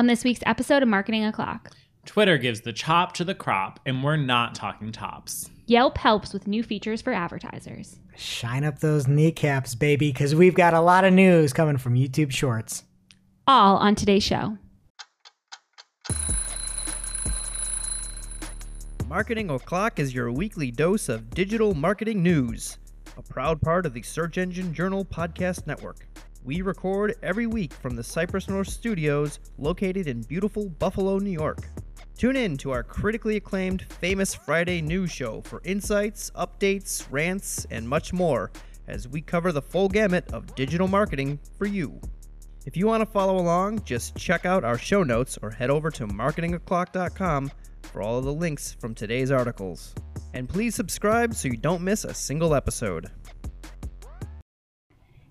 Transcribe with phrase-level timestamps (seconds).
[0.00, 1.72] on this week's episode of Marketing O'Clock.
[2.06, 5.50] Twitter gives the chop to the crop, and we're not talking tops.
[5.66, 7.98] Yelp helps with new features for advertisers.
[8.16, 12.32] Shine up those kneecaps, baby, because we've got a lot of news coming from YouTube
[12.32, 12.84] Shorts.
[13.46, 14.56] All on today's show.
[19.06, 22.78] Marketing O'Clock is your weekly dose of digital marketing news,
[23.18, 26.06] a proud part of the Search Engine Journal Podcast Network.
[26.42, 31.68] We record every week from the Cypress North Studios, located in beautiful Buffalo, New York.
[32.16, 37.86] Tune in to our critically acclaimed Famous Friday news show for insights, updates, rants, and
[37.86, 38.50] much more
[38.88, 42.00] as we cover the full gamut of digital marketing for you.
[42.64, 45.90] If you want to follow along, just check out our show notes or head over
[45.90, 49.94] to marketingoclock.com for all of the links from today's articles.
[50.32, 53.10] And please subscribe so you don't miss a single episode.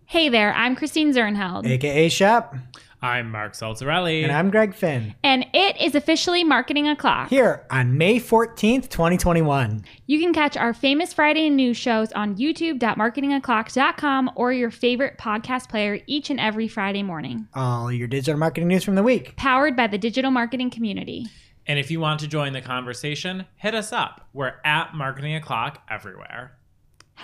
[0.09, 1.67] Hey there, I'm Christine Zirnheld.
[1.67, 2.55] AKA Shep.
[2.99, 4.23] I'm Mark Saltarelli.
[4.23, 5.13] And I'm Greg Finn.
[5.23, 7.29] And it is officially Marketing O'Clock.
[7.29, 9.85] Here on May 14th, 2021.
[10.07, 15.99] You can catch our famous Friday news shows on youtube.marketingoclock.com or your favorite podcast player
[16.07, 17.47] each and every Friday morning.
[17.53, 19.35] All your digital marketing news from the week.
[19.35, 21.27] Powered by the digital marketing community.
[21.67, 24.27] And if you want to join the conversation, hit us up.
[24.33, 26.53] We're at Marketing O'Clock everywhere.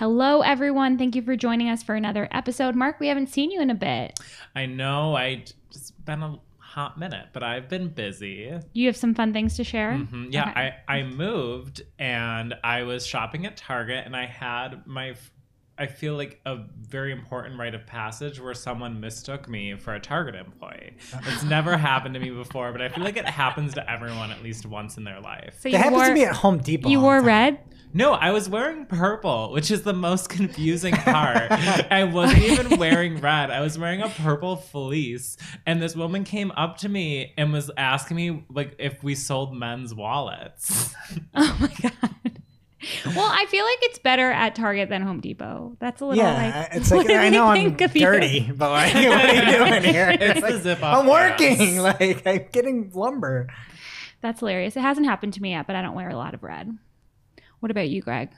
[0.00, 0.98] Hello, everyone.
[0.98, 2.74] Thank you for joining us for another episode.
[2.74, 4.20] Mark, we haven't seen you in a bit.
[4.54, 8.52] I know I it's been a hot minute, but I've been busy.
[8.74, 9.92] You have some fun things to share?
[9.92, 10.28] Mhm.
[10.32, 10.74] Yeah, Okay.
[10.86, 15.14] I, I moved and I was shopping at Target and I had my,
[15.78, 20.00] I feel like a very important rite of passage where someone mistook me for a
[20.00, 20.96] Target employee.
[21.26, 24.42] It's never happened to me before, but I feel like it happens to everyone at
[24.42, 25.56] least once in their life.
[25.60, 26.90] So That happens wore, to me at Home Depot.
[26.90, 27.54] you all wore the time.
[27.54, 27.58] red?
[27.96, 31.50] No, I was wearing purple, which is the most confusing part.
[31.50, 33.50] I wasn't even wearing red.
[33.50, 37.70] I was wearing a purple fleece, and this woman came up to me and was
[37.78, 40.94] asking me like if we sold men's wallets.
[41.34, 42.40] Oh my God.
[43.16, 45.76] Well, I feel like it's better at Target than Home Depot.
[45.80, 46.74] That's a little Yeah, like.
[46.76, 48.00] it's like what I know I'm think you?
[48.00, 50.16] dirty, but like, what are you doing here?
[50.20, 53.48] It's like, zip I'm working, like I'm getting lumber.
[54.20, 54.76] That's hilarious.
[54.76, 56.76] It hasn't happened to me yet, but I don't wear a lot of red.
[57.66, 58.30] What about you, Greg?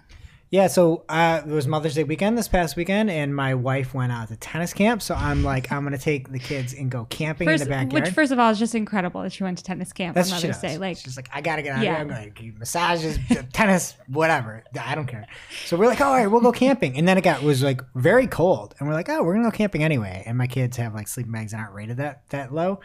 [0.51, 4.11] Yeah, so uh, it was Mother's Day weekend this past weekend, and my wife went
[4.11, 5.03] out to tennis camp.
[5.03, 8.05] So I'm like, I'm gonna take the kids and go camping First, in the backyard.
[8.07, 10.41] which first of all is just incredible that she went to tennis camp That's on
[10.41, 10.63] Mother's.
[10.63, 10.79] Day.
[10.79, 11.91] Like, she's like, I gotta get out Yeah.
[11.97, 12.01] here.
[12.01, 13.19] I'm to massages,
[13.53, 14.65] tennis, whatever.
[14.83, 15.27] I don't care.
[15.67, 16.97] So we're like, all right, we'll go camping.
[16.97, 19.55] And then it got was like very cold, and we're like, oh, we're gonna go
[19.55, 20.23] camping anyway.
[20.25, 22.81] And my kids have like sleeping bags that aren't rated that that low.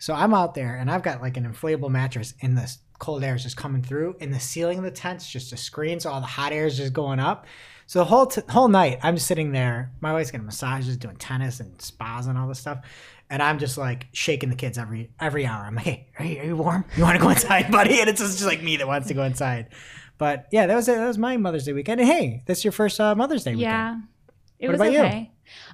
[0.00, 3.34] So I'm out there, and I've got like an inflatable mattress, in the cold air
[3.36, 6.20] is just coming through, and the ceiling of the tent's just a screen, so all
[6.20, 7.46] the hot air is just going up.
[7.86, 9.92] So the whole t- whole night, I'm just sitting there.
[10.00, 12.84] My wife's getting massages, doing tennis and spas and all this stuff,
[13.30, 15.64] and I'm just like shaking the kids every every hour.
[15.64, 16.84] I'm like, "Hey, are you, are you warm?
[16.96, 19.22] You want to go inside, buddy?" And it's just like me that wants to go
[19.22, 19.68] inside.
[20.18, 20.96] But yeah, that was it.
[20.96, 22.00] That was my Mother's Day weekend.
[22.00, 23.62] And hey, that's your first uh, Mother's Day weekend.
[23.62, 23.96] yeah,
[24.58, 24.98] it What was about you?
[25.00, 25.30] okay.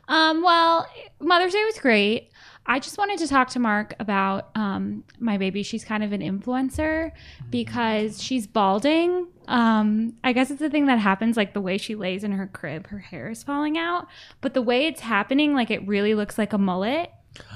[0.06, 0.86] Um, well,
[1.18, 2.30] Mother's Day was great.
[2.66, 5.62] I just wanted to talk to Mark about um, my baby.
[5.62, 7.12] She's kind of an influencer
[7.50, 9.28] because she's balding.
[9.48, 12.46] Um, I guess it's the thing that happens, like the way she lays in her
[12.46, 14.06] crib, her hair is falling out.
[14.40, 17.10] But the way it's happening, like it really looks like a mullet.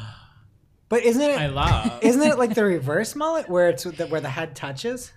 [0.91, 1.53] But isn't I it?
[1.53, 1.99] love.
[2.03, 5.13] Isn't it like the reverse mullet where it's the, where the head touches?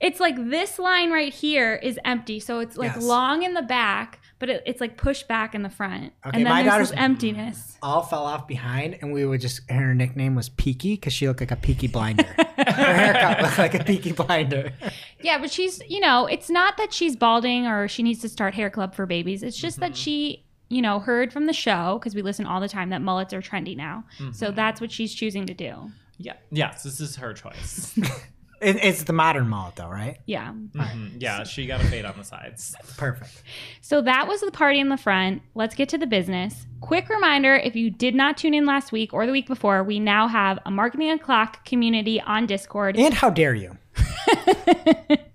[0.00, 3.02] It's like this line right here is empty, so it's like Yes.
[3.04, 6.46] long in the back, but it, it's like pushed back in the front, Okay, and
[6.46, 7.78] then my there's this daughter's- emptiness.
[7.82, 9.68] All fell off behind, and we would just.
[9.70, 12.24] Her nickname was Peaky because she looked like a Peaky Blinder.
[12.24, 14.72] her haircut looked like a Peaky Blinder.
[15.20, 18.54] Yeah, but she's, you know, it's not that she's balding or she needs to start
[18.54, 19.42] hair club for babies.
[19.42, 19.94] It's just that mm-hmm.
[19.94, 23.34] she, you know, heard from the show because we listen all the time that mullets
[23.34, 24.04] are trendy now.
[24.18, 24.54] So mm-hmm.
[24.54, 25.90] that's what she's choosing to do.
[26.18, 26.34] yeah.
[26.52, 27.98] Yes, this is her choice.
[28.60, 30.18] It, it's the modern mullet, though, right?
[30.26, 30.52] Yeah.
[30.52, 31.12] Mhm.
[31.18, 32.74] Yeah, she got a fade on the sides.
[32.96, 33.42] Perfect.
[33.80, 35.42] So that was the party in the front.
[35.54, 36.66] Let's get to the business.
[36.80, 39.98] Quick reminder if you did not tune in last week or the week before, we
[40.00, 42.96] now have a Marketing O'Clock community on Discord.
[42.96, 43.76] And how dare you?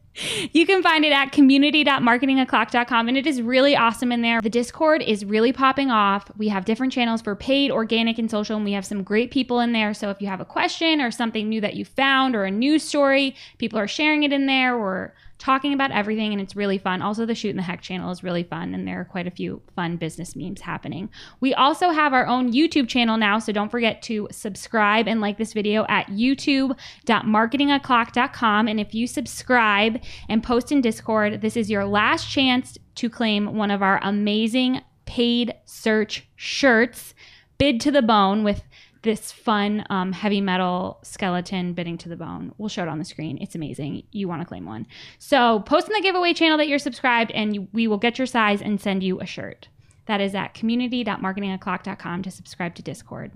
[0.51, 4.42] You can find it at community.marketingoclock.com and it is really awesome in there.
[4.42, 6.30] The Discord is really popping off.
[6.38, 9.60] We have different channels for paid, organic, and social, and we have some great people
[9.60, 9.94] in there.
[9.94, 12.83] So if you have a question or something new that you found or a news
[12.83, 14.77] story, people are sharing it in there.
[14.77, 17.01] We're talking about everything and it's really fun.
[17.01, 19.31] Also, the Shoot in the Heck channel is really fun and there are quite a
[19.31, 21.09] few fun business memes happening.
[21.41, 25.37] We also have our own YouTube channel now, so don't forget to subscribe and like
[25.37, 28.67] this video at youtube.marketingoclock.com.
[28.69, 33.57] And if you subscribe and post in Discord, this is your last chance to claim
[33.57, 37.13] one of our amazing paid search shirts,
[37.57, 38.63] bid to the bone with
[39.03, 42.53] this fun um, heavy metal skeleton bidding to the bone.
[42.57, 43.38] We'll show it on the screen.
[43.41, 44.03] It's amazing.
[44.11, 44.88] You want to claim one.
[45.19, 48.27] So post in the giveaway channel that you're subscribed, and you, we will get your
[48.27, 49.67] size and send you a shirt.
[50.05, 53.31] That is at community.marketingoclock.com to subscribe to Discord.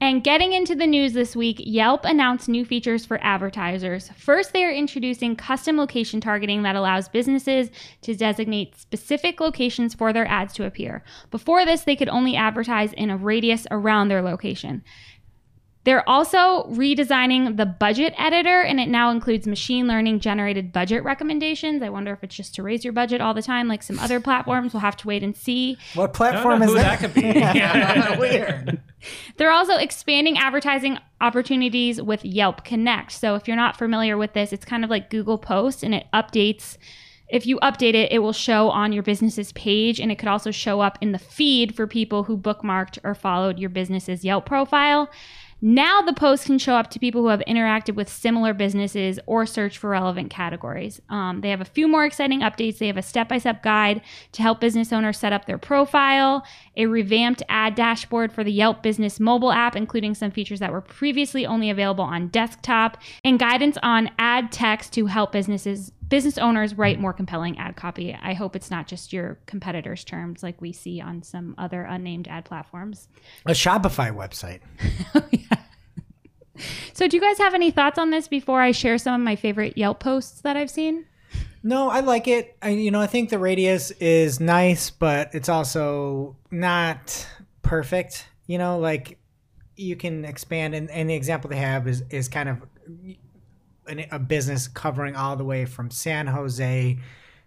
[0.00, 4.10] And getting into the news this week, Yelp announced new features for advertisers.
[4.16, 7.70] First, they are introducing custom location targeting that allows businesses
[8.02, 11.04] to designate specific locations for their ads to appear.
[11.30, 14.82] Before this, they could only advertise in a radius around their location.
[15.84, 21.82] They're also redesigning the budget editor, and it now includes machine learning generated budget recommendations.
[21.82, 24.18] I wonder if it's just to raise your budget all the time, like some other
[24.18, 24.72] platforms.
[24.72, 25.76] We'll have to wait and see.
[25.94, 27.00] What I platform don't know is who that?
[27.00, 27.38] that could be.
[27.54, 28.80] Yeah, weird.
[29.36, 33.12] They're also expanding advertising opportunities with Yelp Connect.
[33.12, 36.06] So if you're not familiar with this, it's kind of like Google Posts and it
[36.14, 36.78] updates.
[37.28, 40.50] If you update it, it will show on your business's page and it could also
[40.50, 45.10] show up in the feed for people who bookmarked or followed your business's Yelp profile.
[45.66, 49.46] Now the post can show up to people who have interacted with similar businesses or
[49.46, 51.00] search for relevant categories.
[51.08, 52.76] Um, they have a few more exciting updates.
[52.76, 54.02] They have a step by step guide
[54.32, 56.44] to help business owners set up their profile,
[56.76, 60.82] a revamped ad dashboard for the Yelp Business mobile app, including some features that were
[60.82, 66.78] previously only available on desktop, and guidance on ad text to help businesses business owners
[66.78, 67.02] write mm-hmm.
[67.02, 68.16] more compelling ad copy.
[68.22, 72.28] I hope it's not just your competitors' terms like we see on some other unnamed
[72.28, 73.08] ad platforms.
[73.46, 74.60] A Shopify website.
[75.16, 75.58] Oh, yeah.
[76.92, 79.34] So, do you guys have any thoughts on this before I share some of my
[79.34, 81.04] favorite Yelp posts that I've seen?
[81.64, 82.56] No, I like it.
[82.62, 87.26] I, you know, I think the radius is nice, but it's also not
[87.62, 88.28] perfect.
[88.46, 89.18] You know, like
[89.74, 92.58] you can expand, and, and the example they have is is kind of
[93.86, 96.98] an, a business covering all the way from San Jose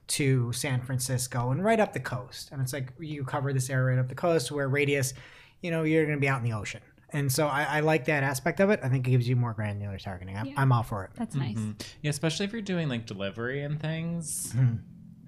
[0.07, 2.49] to San Francisco and right up the coast.
[2.51, 5.13] And it's like you cover this area right up the coast where radius,
[5.61, 6.81] you know, you're going to be out in the ocean.
[7.09, 8.79] And so I, I like that aspect of it.
[8.83, 10.37] I think it gives you more granular targeting.
[10.37, 10.53] I'm, Yeah.
[10.57, 11.11] I'm all for it.
[11.15, 11.55] That's nice.
[11.57, 11.81] Mhm.
[12.01, 14.53] Yeah, especially if you're doing like delivery and things.
[14.55, 14.79] Mhm.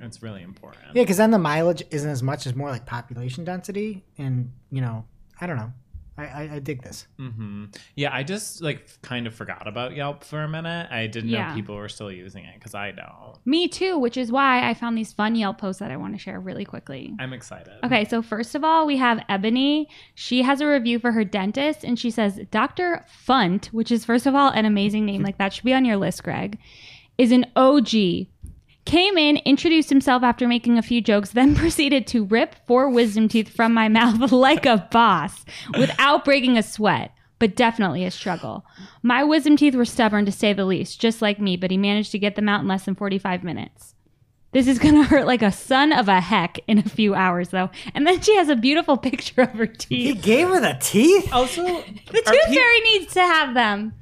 [0.01, 0.85] It's really important.
[0.93, 4.79] Yeah, because then the mileage isn't as much as more like population density, and you
[4.81, 5.05] know,
[5.41, 5.73] I don't know.
[6.19, 7.07] I I, I dig this.
[7.17, 10.89] hmm Yeah, I just like kind of forgot about Yelp for a minute.
[10.91, 11.49] I didn't Yeah.
[11.49, 13.37] know people were still using it because I don't.
[13.45, 16.19] Me too, which is why I found these fun Yelp posts that I want to
[16.19, 17.13] share really quickly.
[17.19, 17.73] I'm excited.
[17.83, 19.87] Okay, so first of all, we have Ebony.
[20.15, 23.05] She has a review for her dentist, and she says Dr.
[23.27, 25.97] Funt, which is first of all an amazing name, like that should be on your
[25.97, 26.57] list, Greg,
[27.17, 28.27] is an OG.
[28.89, 33.27] Came in, introduced himself after making a few jokes, then proceeded to rip four wisdom
[33.27, 35.45] teeth from my mouth like a boss
[35.77, 37.13] without breaking a sweat.
[37.37, 38.65] But definitely a struggle.
[39.03, 42.11] My wisdom teeth were stubborn to say the least, just like me, but he managed
[42.13, 43.93] to get them out in less than 45 minutes.
[44.53, 47.69] This is gonna hurt like a son of a heck in a few hours, though.
[47.93, 50.15] And then she has a beautiful picture of her teeth.
[50.15, 51.31] He gave her the teeth.
[51.31, 51.69] Also, The
[52.25, 53.93] are tooth pe- fairy needs to have them.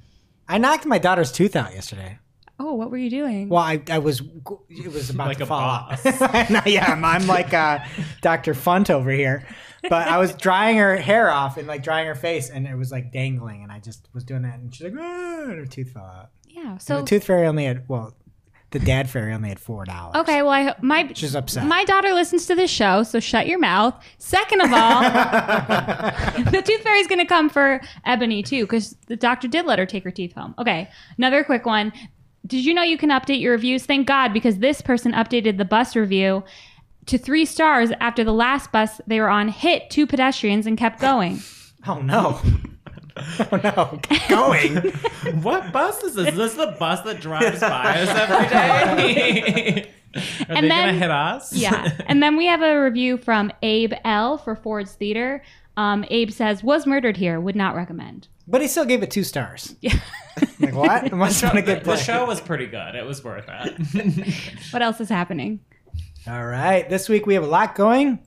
[0.48, 2.20] I knocked my daughter's tooth out yesterday.
[2.60, 3.50] Oh, what were you doing?
[3.50, 4.22] Well, I, I was
[4.70, 5.60] it was about Like to a fall
[5.90, 6.06] boss.
[6.06, 6.50] out.
[6.50, 7.80] No, yeah, I'm, I'm like uh,
[8.22, 8.54] Dr.
[8.54, 9.46] Funt over here.
[9.84, 12.92] But I was drying her hair off and like drying her face, and it was
[12.92, 15.92] like dangling, and I just was doing that, and she's like, ah, and her tooth
[15.92, 16.30] fell out.
[16.48, 16.78] Yeah.
[16.80, 18.16] So So the tooth fairy only had well,
[18.72, 20.16] the dad fairy only had four dollars.
[20.18, 20.42] okay.
[20.42, 21.66] Well, I ho- my She's upset.
[21.68, 23.94] my daughter listens to this show, so shut your mouth.
[24.18, 25.02] Second of all,
[26.52, 30.04] the tooth fairy's gonna come for Ebony too, because the doctor did let her take
[30.04, 30.56] her teeth home.
[30.58, 30.90] Okay.
[31.18, 31.94] Another quick one.
[32.48, 33.86] Did you know you can update your reviews?
[33.86, 36.44] Thank God, because this person updated the bus review
[37.08, 41.00] to three stars after the last bus they were on hit two pedestrians and kept
[41.00, 41.40] going.
[41.88, 42.40] oh no.
[43.52, 44.00] Oh no.
[44.04, 44.76] Keep going.
[45.42, 46.28] what bus is this?
[46.28, 49.90] Is this the bus that drives by us every day?
[50.16, 50.22] Are
[50.56, 51.52] And they then- gonna hit us?
[51.52, 51.98] Yeah.
[52.06, 55.42] and then we have a review from Abe L for Ford's Theater.
[55.76, 58.28] Um, Abe says, was murdered here, would not recommend.
[58.48, 59.76] But he still gave it two stars.
[59.82, 60.00] Yeah.
[60.60, 61.06] Like what?
[61.08, 62.94] It must have been a good the show was pretty good.
[62.94, 64.54] It was worth it.
[64.72, 65.62] what else is happening?
[66.28, 66.88] All right.
[66.88, 68.20] This week we have a lot going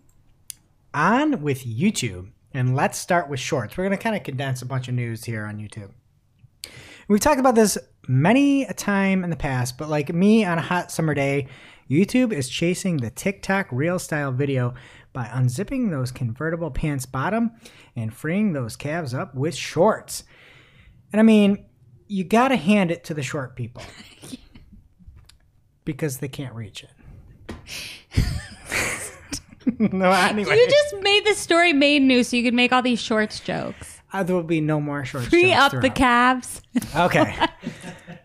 [0.93, 2.31] on with YouTube.
[2.53, 3.77] And let's start with shorts.
[3.77, 5.91] We're going to kind of condense a bunch of news here on YouTube.
[7.07, 10.62] We've talked about this many a time in the past, but like me on a
[10.62, 11.47] hot summer day,
[11.89, 14.75] YouTube is chasing the TikTok reel style video
[15.12, 17.52] by unzipping those convertible pants bottom
[17.97, 20.25] and freeing those calves up with shorts.
[21.12, 21.64] And I mean,
[22.07, 23.83] you got to hand it to the short people
[25.85, 27.55] because they can't reach it.
[29.79, 30.57] no, anyway.
[30.57, 34.00] You just made the story made new so you could make all these shorts jokes.
[34.12, 35.29] Uh, there will be no more shorts.
[35.29, 35.95] Free up the throughout.
[35.95, 36.62] calves.
[36.97, 37.35] Okay.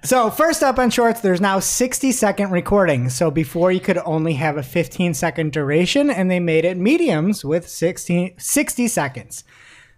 [0.04, 3.10] so first up on shorts, there's now 60 second recording.
[3.10, 7.46] So before you could only have a 15 second duration, and they made it mediums
[7.46, 9.44] with 16, 60 seconds.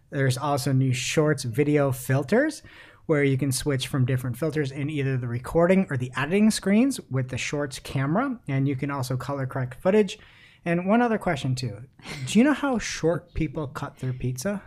[0.09, 2.63] There's also new shorts video filters
[3.07, 6.99] where you can switch from different filters in either the recording or the editing screens
[7.09, 8.37] with the shorts camera.
[8.49, 10.19] And you can also color correct footage.
[10.65, 11.83] And one other question, too.
[12.25, 14.61] Do you know how short people cut their pizza?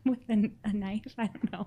[0.04, 1.14] With a, a knife?
[1.18, 1.66] I don't know.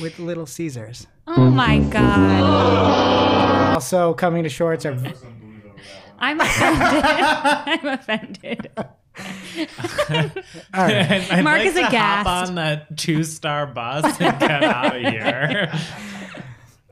[0.00, 1.06] With Little Caesars.
[1.26, 3.74] Oh my God.
[3.74, 4.96] Also, coming to shorts are
[6.18, 7.04] I'm offended.
[7.04, 8.70] I'm offended.
[10.72, 11.10] all right.
[11.10, 12.28] And I'd Mark like is to aghast.
[12.28, 15.72] hop on that two-star bus and get out of here.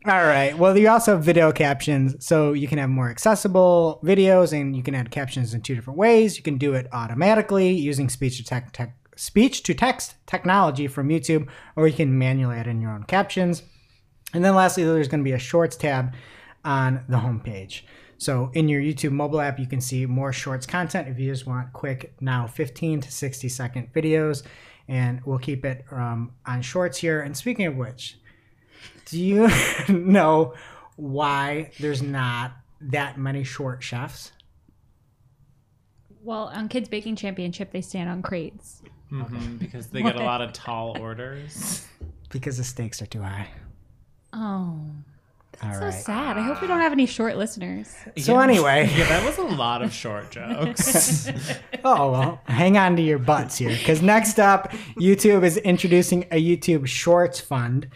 [0.06, 0.56] All right.
[0.58, 4.82] Well, you also have video captions, so you can have more accessible videos, and you
[4.82, 6.36] can add captions in two different ways.
[6.36, 11.10] You can do it automatically using speech to tech, tech speech to text technology from
[11.10, 11.46] YouTube,
[11.76, 13.62] or you can manually add in your own captions.
[14.32, 16.14] And then lastly, there's going to be a Shorts tab
[16.64, 17.82] on the homepage.
[18.16, 21.46] So in your YouTube mobile app, you can see more Shorts content if you just
[21.46, 24.42] want quick, now 15 to 60 second videos.
[24.88, 27.20] And we'll keep it um, on Shorts here.
[27.20, 28.18] And speaking of which,
[29.04, 29.50] do you
[29.90, 30.54] know
[30.96, 34.32] why there's not that many short chefs?
[36.22, 38.79] Well, on Kids Baking Championship, they stand on crates.
[39.12, 41.86] Mhm, because they get a lot of tall orders.
[42.30, 43.48] Because the stakes are too high.
[44.32, 44.80] Oh,
[45.62, 45.90] All so right.
[45.92, 46.38] sad.
[46.38, 47.88] I hope we don't have any short listeners.
[48.18, 48.42] So Yeah.
[48.44, 48.88] anyway.
[48.96, 51.28] yeah, that was a lot of short jokes.
[51.84, 53.70] Oh, well, hang on to your butts here.
[53.70, 57.88] Because next up, YouTube is introducing a YouTube Shorts Fund.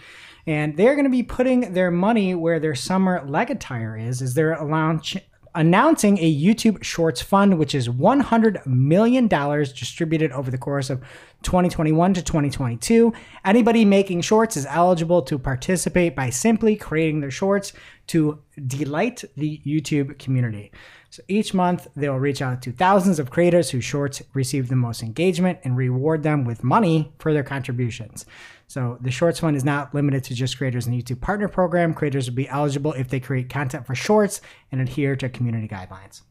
[0.47, 4.33] And they're going to be putting their money where their summer leg attire is, is
[4.35, 5.17] they're launch,
[5.55, 11.01] announcing a YouTube Shorts Fund, which is $100 million distributed over the course of
[11.43, 13.13] 2021 to 2022.
[13.45, 17.73] Anybody making shorts is eligible to participate by simply creating their shorts
[18.09, 20.73] to delight the YouTube community.
[21.11, 25.03] So each month, they'll reach out to thousands of creators whose shorts receive the most
[25.03, 28.27] engagement and reward them with money for their contributions.
[28.67, 31.95] So the Shorts Fund is not limited to just creators in the YouTube Partner Program.
[31.95, 34.41] Creators will be eligible if they create content for shorts
[34.73, 36.23] and adhere to community guidelines.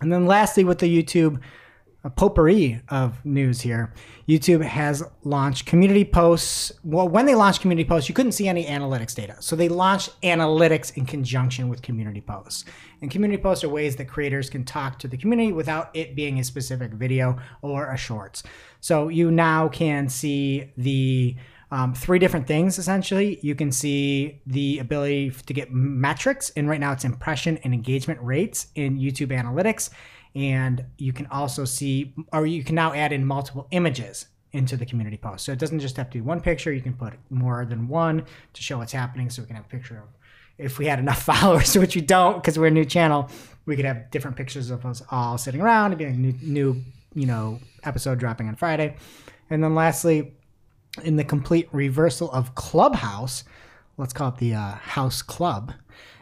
[0.00, 1.40] And then lastly, with the YouTube
[2.06, 3.92] a potpourri of news here.
[4.28, 6.70] YouTube has launched community posts.
[6.84, 9.34] Well, when they launched community posts, you couldn't see any analytics data.
[9.40, 12.64] So they launched analytics in conjunction with community posts.
[13.02, 16.38] And community posts are ways that creators can talk to the community without it being
[16.38, 18.44] a specific video or a shorts.
[18.80, 21.34] So you now can see the
[21.70, 23.38] um, three different things essentially.
[23.42, 28.20] You can see the ability to get metrics, and right now it's impression and engagement
[28.22, 29.90] rates in YouTube Analytics.
[30.34, 34.86] And you can also see, or you can now add in multiple images into the
[34.86, 35.44] community post.
[35.44, 38.24] So it doesn't just have to be one picture, you can put more than one
[38.52, 39.30] to show what's happening.
[39.30, 40.08] So we can have a picture of,
[40.58, 43.30] if we had enough followers, which we don't because we're a new channel,
[43.64, 46.82] we could have different pictures of us all sitting around and be a new, new,
[47.14, 48.96] you know, episode dropping on Friday.
[49.50, 50.34] And then lastly,
[51.02, 53.44] in the complete reversal of Clubhouse,
[53.96, 55.72] let's call it the uh, House Club,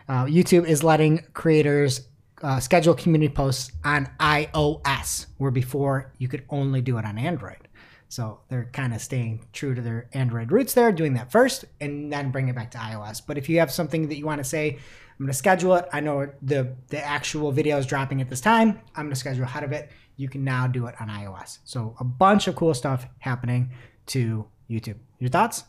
[0.09, 2.09] uh, YouTube is letting creators
[2.43, 7.69] uh, schedule community posts on iOS, where before you could only do it on Android.
[8.09, 12.13] So they're kind of staying true to their Android roots there, doing that first, and
[12.13, 13.23] then bring it back to iOS.
[13.27, 15.87] But if you have something that you want to say, I'm going to schedule it.
[15.93, 18.81] I know the the actual video is dropping at this time.
[18.95, 19.91] I'm going to schedule ahead of it.
[20.17, 21.59] You can now do it on iOS.
[21.65, 23.71] So a bunch of cool stuff happening
[24.07, 24.97] to YouTube.
[25.19, 25.65] Your thoughts?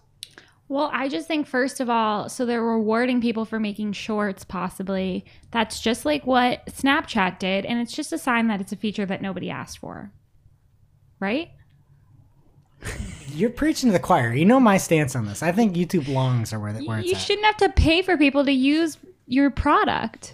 [0.68, 5.24] Well, I just think, first of all, so they're rewarding people for making shorts, possibly.
[5.52, 7.66] That's just like what Snapchat did.
[7.66, 10.12] And it's just a sign that it's a feature that nobody asked for.
[11.20, 11.52] Right?
[13.28, 14.34] You're preaching to the choir.
[14.34, 15.44] You know my stance on this.
[15.44, 18.18] I think YouTube longs are where, the, where it's you shouldn't have to pay for
[18.18, 18.98] people to use
[19.28, 20.34] your product.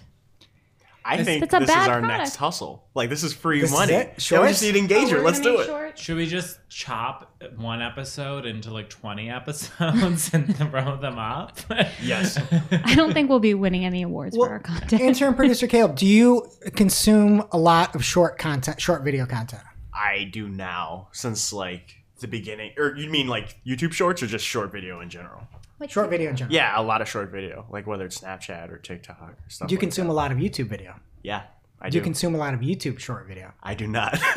[1.03, 2.07] I think That's this is our product.
[2.07, 2.83] next hustle.
[2.93, 3.93] Like this is free This is money.
[3.93, 4.31] it?
[4.31, 5.21] Yeah, we just need engagement.
[5.21, 5.65] Oh, Let's do it.
[5.65, 6.01] shorts?
[6.01, 11.59] Should we just chop one episode into like 20 episodes and throw them up?
[12.03, 12.37] Yes.
[12.71, 15.01] I don't think we'll be winning any awards Well, for our content.
[15.01, 19.63] Intern producer Caleb, do you consume a lot of short content, short video content?
[19.93, 22.73] I do now since like the beginning.
[22.77, 25.41] Or you mean like YouTube Shorts or just short video in general?
[25.89, 26.53] Short video in general.
[26.53, 29.67] Yeah, a lot of short video, like whether it's Snapchat or TikTok or stuff.
[29.67, 30.95] Do you like consume a lot of YouTube video?
[31.23, 31.43] Yeah,
[31.81, 31.97] I Do do.
[31.97, 33.51] you consume a lot of YouTube short video?
[33.63, 34.19] I do not.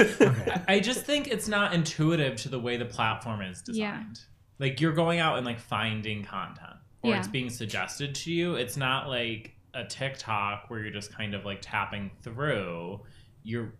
[0.68, 3.78] I just think it's not intuitive to the way the platform is designed.
[3.78, 3.98] Yeah.
[3.98, 4.20] designed.
[4.58, 7.18] Like you're going out and like finding content or Yeah.
[7.18, 8.54] it's being suggested to you.
[8.54, 13.00] It's not like a TikTok where you're just kind of like tapping through.
[13.42, 13.74] You're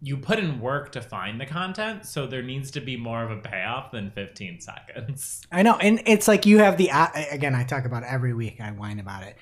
[0.00, 3.30] you put in work to find the content, so there needs to be more of
[3.30, 5.46] a payoff than 15 seconds.
[5.52, 6.90] I know, and it's like you have the
[7.30, 7.54] again.
[7.54, 8.60] I talk about every week.
[8.60, 9.36] I whine about it.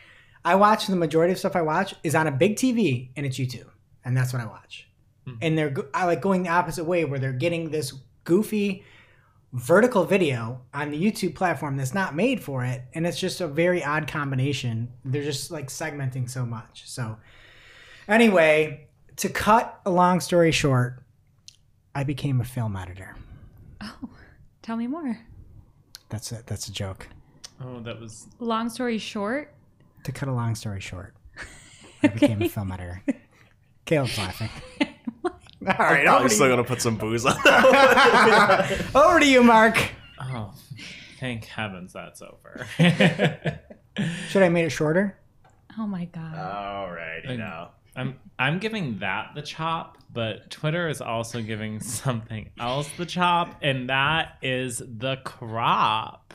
[0.45, 3.39] I watch the majority of stuff I watch is on a big TV and it's
[3.39, 3.69] YouTube,
[4.05, 4.89] and that's what I watch.
[5.27, 5.39] Mhm.
[5.43, 7.93] And they're I like going the opposite way where they're getting this
[8.25, 8.85] goofy
[9.53, 13.47] vertical video on the YouTube platform that's not made for it, and it's just a
[13.47, 14.93] very odd combination.
[15.05, 16.89] They're just like segmenting so much.
[16.89, 17.19] So,
[18.09, 18.89] anyway,
[19.23, 21.01] to cut a long story short,
[21.95, 23.15] I became a film editor.
[23.81, 24.09] Oh,
[24.63, 25.17] tell me more.
[26.09, 27.07] That's a that's a joke.
[27.65, 29.55] Oh, that was Long story short,
[30.05, 31.15] To cut a long story short,
[32.03, 33.01] I became a film editor.
[33.85, 34.51] Caleb's laughing.
[34.85, 36.53] All right, over I'm still you.
[36.55, 37.37] gonna put some booze on.
[38.97, 39.79] over to you, Mark.
[40.21, 40.53] oh,
[41.21, 42.67] thank heavens that's over.
[42.77, 45.17] Should I have made it shorter?
[45.79, 46.35] oh my god.
[46.35, 47.71] Alrighty now.
[47.97, 53.55] I'm I'm giving that the chop, but Twitter is also giving something else the chop,
[53.63, 56.35] and that is the crop,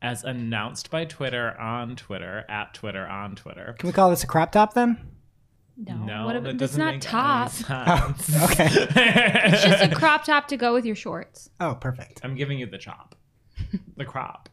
[0.00, 3.74] as announced by Twitter on Twitter at Twitter on Twitter.
[3.78, 4.98] Can we call this a crop top then?
[5.76, 7.50] no, No, what if, that it's doesn't make top.
[7.68, 8.30] any sense.
[8.36, 8.64] Oh, okay.
[9.52, 11.50] It's just a crop top to go with your shorts.
[11.60, 12.20] Oh, perfect.
[12.24, 13.14] I'm giving you the chop,
[13.96, 14.48] the crop.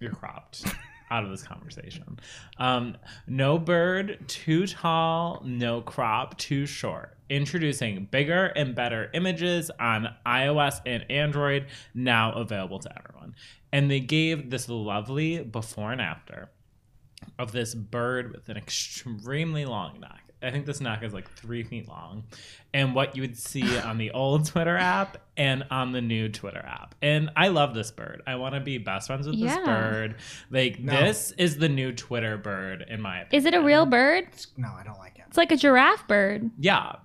[0.00, 0.64] You're cropped
[1.10, 2.18] out of this conversation.
[2.58, 2.96] Um,
[3.26, 7.16] no bird too tall, no crop too short.
[7.30, 13.34] Introducing bigger and better images on iOS and Android, now available to everyone.
[13.72, 16.50] And they gave this lovely before and after
[17.38, 20.27] of this bird with an extremely long neck.
[20.42, 22.24] I think this neck is like three feet long,
[22.72, 26.64] and what you would see on the old Twitter app and on the new Twitter
[26.64, 26.94] app.
[27.02, 28.22] And I love this bird.
[28.26, 30.16] I want to be best friends with this bird.
[30.50, 30.92] Like No.
[30.92, 33.36] this is the new Twitter bird, in my opinion.
[33.40, 34.28] Is it a real bird?
[34.56, 35.24] No, I don't like it.
[35.28, 36.50] It's like a giraffe bird.
[36.58, 36.96] Yeah.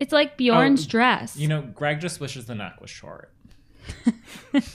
[0.00, 1.36] It's like Björk's Oh, dress.
[1.36, 3.32] You know, Greg just wishes the neck was short.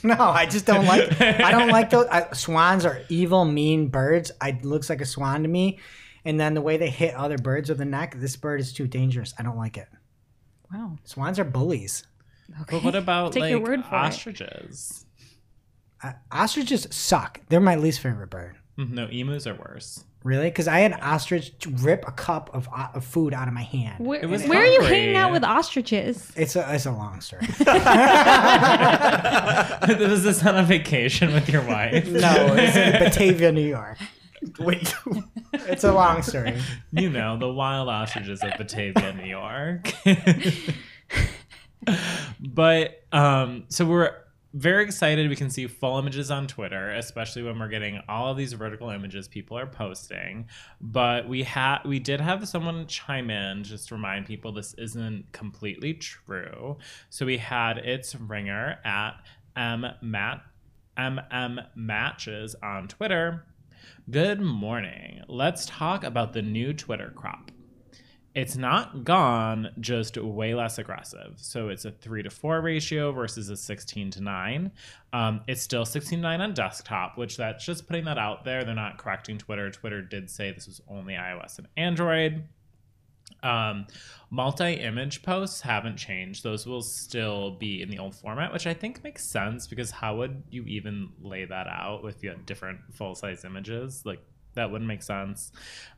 [0.04, 1.20] No, I just don't like.
[1.20, 2.06] I don't like those.
[2.08, 4.32] I, swans are evil, mean birds.
[4.40, 5.80] I it looks like a swan to me,
[6.26, 8.16] and then the way they hit other birds with the neck.
[8.18, 9.34] This bird is too dangerous.
[9.40, 9.88] I don't like it.
[10.74, 10.98] wow.
[11.04, 12.06] Swans are bullies.
[12.62, 12.78] Okay.
[12.78, 14.00] But what about Take like your word for it.
[14.00, 15.06] ostriches?
[16.04, 17.42] Uh, ostriches suck.
[17.50, 18.58] They're my least favorite bird.
[18.78, 20.04] Mhm, No, emus are worse.
[20.24, 20.50] Really?
[20.50, 23.64] Because I had an ostrich rip a cup of, uh, of food out of my
[23.64, 24.06] hand.
[24.06, 26.32] Where, It was where are you hanging out with ostriches?
[26.36, 27.48] It's a it's a long story.
[27.48, 27.58] Was
[30.24, 32.08] this on a vacation with your wife?
[32.08, 33.98] no, it's in Batavia, New York.
[34.60, 34.96] Wait.
[35.54, 36.58] It's a long story.
[36.92, 39.92] you know, the wild ostriches of Batavia, New York.
[42.40, 44.16] but um, so we're
[44.54, 45.30] very excited.
[45.30, 48.90] We can see full images on Twitter, especially when we're getting all of these vertical
[48.90, 50.48] images people are posting.
[50.82, 55.32] But we had we did have someone chime in just to remind people this isn't
[55.32, 56.78] completely true.
[57.10, 59.12] So we had its ringer at
[59.56, 60.42] m mat
[60.98, 63.46] mm matches on Twitter.
[64.10, 65.22] Good morning.
[65.28, 67.52] Let's talk about the new Twitter crop.
[68.34, 71.34] It's not gone, just way less aggressive.
[71.36, 74.72] So it's a three to four ratio versus a 16 to nine.
[75.12, 78.64] Um, it's still 16 to nine on desktop, which that's just putting that out there.
[78.64, 79.70] They're not correcting Twitter.
[79.70, 82.44] Twitter did say this was only iOS and Android.
[83.44, 83.88] Um,
[84.30, 89.04] multi-image posts haven't changed; those will still be in the old format, which I think
[89.04, 94.06] makes sense because how would you even lay that out with you different full-size images?
[94.06, 94.22] Like
[94.56, 95.52] that wouldn't make sense.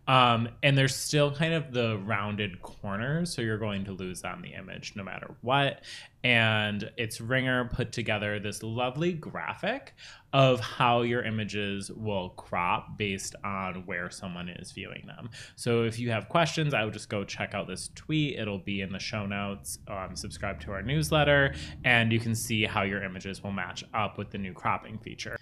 [0.08, 4.42] Um, and there's still kind of the rounded corners, so you're going to lose on
[4.42, 5.82] the image no matter what.
[6.26, 9.94] And it's Ringer put together this lovely graphic
[10.34, 15.30] of how your images will crop based on where someone is viewing them.
[15.56, 18.38] So if you have questions, I would just go check out this tweet.
[18.38, 19.80] It'll be in the show notes.
[19.88, 21.54] Um, subscribe to our newsletter,
[21.86, 25.38] and you can see how your images will match up with the new cropping feature.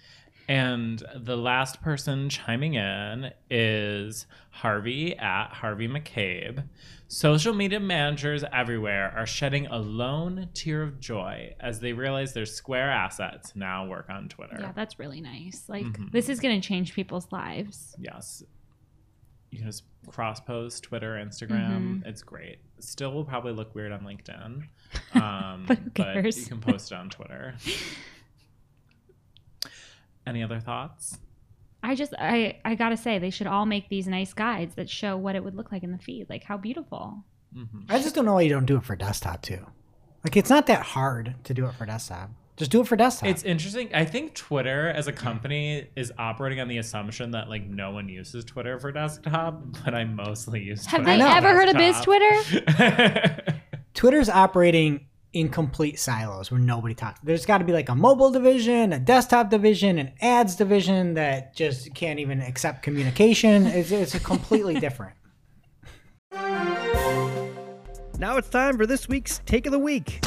[0.52, 6.64] And the last person chiming in is Harvey at Harvey McCabe.
[7.08, 12.44] Social media managers everywhere are shedding a lone tear of joy as they realize their
[12.44, 14.58] Square assets now work on Twitter.
[14.60, 15.64] Yeah, that's really nice.
[15.70, 16.12] Like Mhm.
[16.12, 17.96] this is going to change people's lives.
[17.98, 18.42] Yes.
[19.50, 21.78] You can just cross post Twitter, Instagram.
[22.02, 22.06] Mm-hmm.
[22.08, 22.58] It's great.
[22.78, 24.64] Still will probably look weird on LinkedIn.
[25.14, 26.38] Um, But who cares?
[26.38, 27.54] you can post it on Twitter.
[30.26, 31.18] Any other thoughts?
[31.82, 34.88] I just I I got to say they should all make these nice guides that
[34.88, 36.28] show what it would look like in the feed.
[36.30, 37.24] Like how beautiful.
[37.52, 39.66] hmm I just don't know why you don't do it for desktop too.
[40.24, 42.30] Like it's not that hard to do it for desktop.
[42.56, 43.28] Just do it for desktop.
[43.30, 43.92] It's interesting.
[43.94, 48.08] I think Twitter as a company is operating on the assumption that like no one
[48.08, 50.86] uses Twitter for desktop, but I mostly use.
[50.86, 52.04] Have Twitter they for ever heard of Biz desktop.
[52.04, 53.60] Twitter?
[53.94, 57.20] Twitter's operating in complete silos where nobody talks.
[57.22, 61.54] There's got to be like a mobile division, a desktop division, an ads division that
[61.54, 63.66] just can't even accept communication.
[63.66, 65.14] It's, it's a completely different.
[68.18, 70.20] Now it's time for this week's Take of the Week.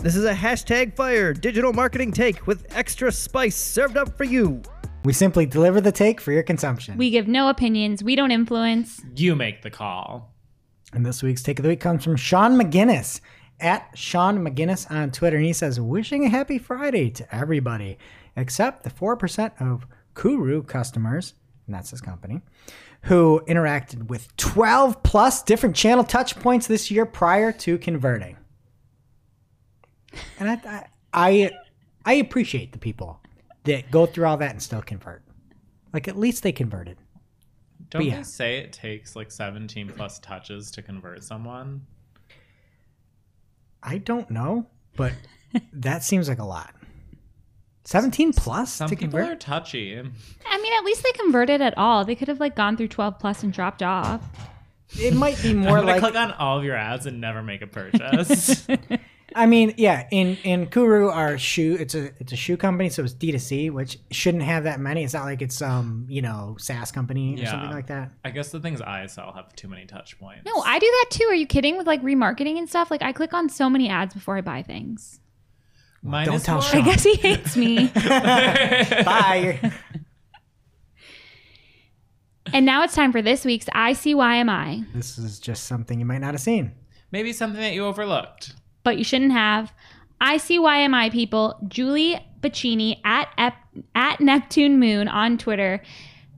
[0.00, 4.62] This is a hashtag fire digital marketing take with extra spice served up for you.
[5.04, 6.96] We simply deliver the take for your consumption.
[6.96, 8.02] We give no opinions.
[8.02, 9.00] We don't influence.
[9.14, 10.34] You make the call.
[10.92, 13.20] and this week's take of the week comes from Sean McGinnis
[13.60, 15.36] at Sean McGinnis on Twitter.
[15.36, 17.98] And he says, Wishing a happy Friday to everybody,
[18.36, 21.34] except the 4% of Kuru customers,
[21.66, 22.42] and that's his company,
[23.02, 28.36] who interacted with 12 plus different channel touch points this year prior to converting.
[30.38, 31.50] And I, I,
[32.04, 33.20] I, appreciate the people
[33.64, 35.22] that go through all that and still convert.
[35.92, 36.96] Like, at least they converted.
[37.90, 38.16] Don't yeah.
[38.16, 41.86] they say it takes like 17 plus touches to convert someone?
[43.88, 45.14] I don't know, but
[45.72, 46.74] that seems like a lot.
[47.84, 49.28] 17 plus Some to people convert?
[49.32, 49.98] are touchy.
[49.98, 52.04] I mean, at least they converted at all.
[52.04, 54.20] They could have like gone through 12 plus and dropped off.
[54.90, 57.62] It might be I'm more like click on all of your ads and never make
[57.62, 58.66] a purchase.
[59.34, 63.04] I mean, yeah, in in Kuru our shoe it's a it's a shoe company, so
[63.04, 65.04] it's D2C, which shouldn't have that many.
[65.04, 67.50] It's not like it's um, you know, SaaS company or Yeah.
[67.50, 68.10] something like that.
[68.24, 70.46] I guess the things I sell have too many touch points.
[70.46, 71.24] No, I do that too.
[71.24, 72.90] Are you kidding with like remarketing and stuff?
[72.90, 75.20] Like I click on so many ads before I buy things.
[76.02, 76.80] Mine Don't is tell more- Sean.
[76.80, 77.88] I guess he hates me.
[77.94, 79.72] Bye.
[82.52, 84.90] and now it's time for this week's ICYMI.
[84.94, 86.72] this is just something you might not have seen.
[87.10, 88.54] Maybe something that you overlooked.
[88.84, 89.72] But you shouldn't have.
[90.20, 93.54] ICYMI people, Julie Bacchini at Ep-
[93.94, 95.82] at Neptune Moon on Twitter.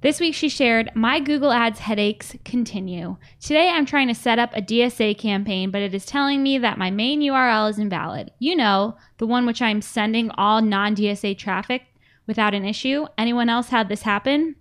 [0.03, 3.17] This week she shared, My Google Ads headaches continue.
[3.39, 6.79] Today I'm trying to set up a DSA campaign, but it is telling me that
[6.79, 8.31] my main URL is invalid.
[8.39, 11.83] You know, the one which I'm sending all non DSA traffic
[12.27, 13.07] without an issue.
[13.19, 14.57] Anyone else had this happen?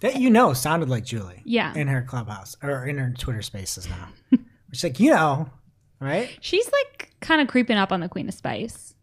[0.00, 1.42] That you know sounded like Julie.
[1.44, 1.74] Yeah.
[1.74, 4.08] In her clubhouse or in her Twitter spaces now.
[4.72, 5.50] She's like, you know,
[6.00, 6.38] right?
[6.40, 8.94] She's like kind of creeping up on the Queen of Spice.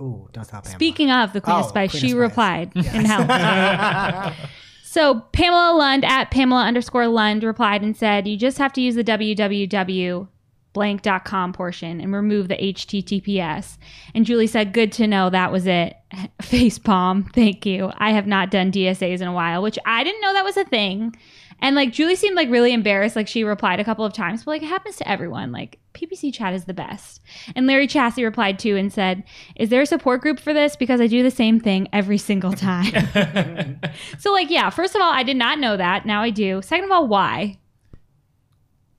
[0.00, 0.76] Ooh, don't stop Pamela.
[0.78, 2.20] Speaking of the Queen of Oh, Spice, Queen she of Spice.
[2.20, 4.34] replied in hell.
[4.82, 8.96] So Pamela Lund at Pamela underscore Lund replied and said, "You just have to use
[8.96, 10.26] the www
[10.72, 13.78] blank.com portion and remove the https."
[14.16, 15.96] And Julie said, "Good to know that was it."
[16.42, 17.24] Face palm.
[17.34, 17.92] Thank you.
[17.98, 20.64] I have not done DSAs in a while, which I didn't know that was a
[20.64, 21.14] thing.
[21.62, 23.16] And like Julie seemed like really embarrassed.
[23.16, 25.52] Like she replied a couple of times, but like it happens to everyone.
[25.52, 27.20] Like PPC chat is the best.
[27.54, 29.24] And Larry Chassie replied too and said,
[29.56, 30.76] "Is there a support group for this?
[30.76, 32.92] Because I do the same thing every single time."
[34.18, 36.06] so like yeah, first of all, I did not know that.
[36.06, 36.62] Now I do.
[36.62, 37.58] Second of all, why?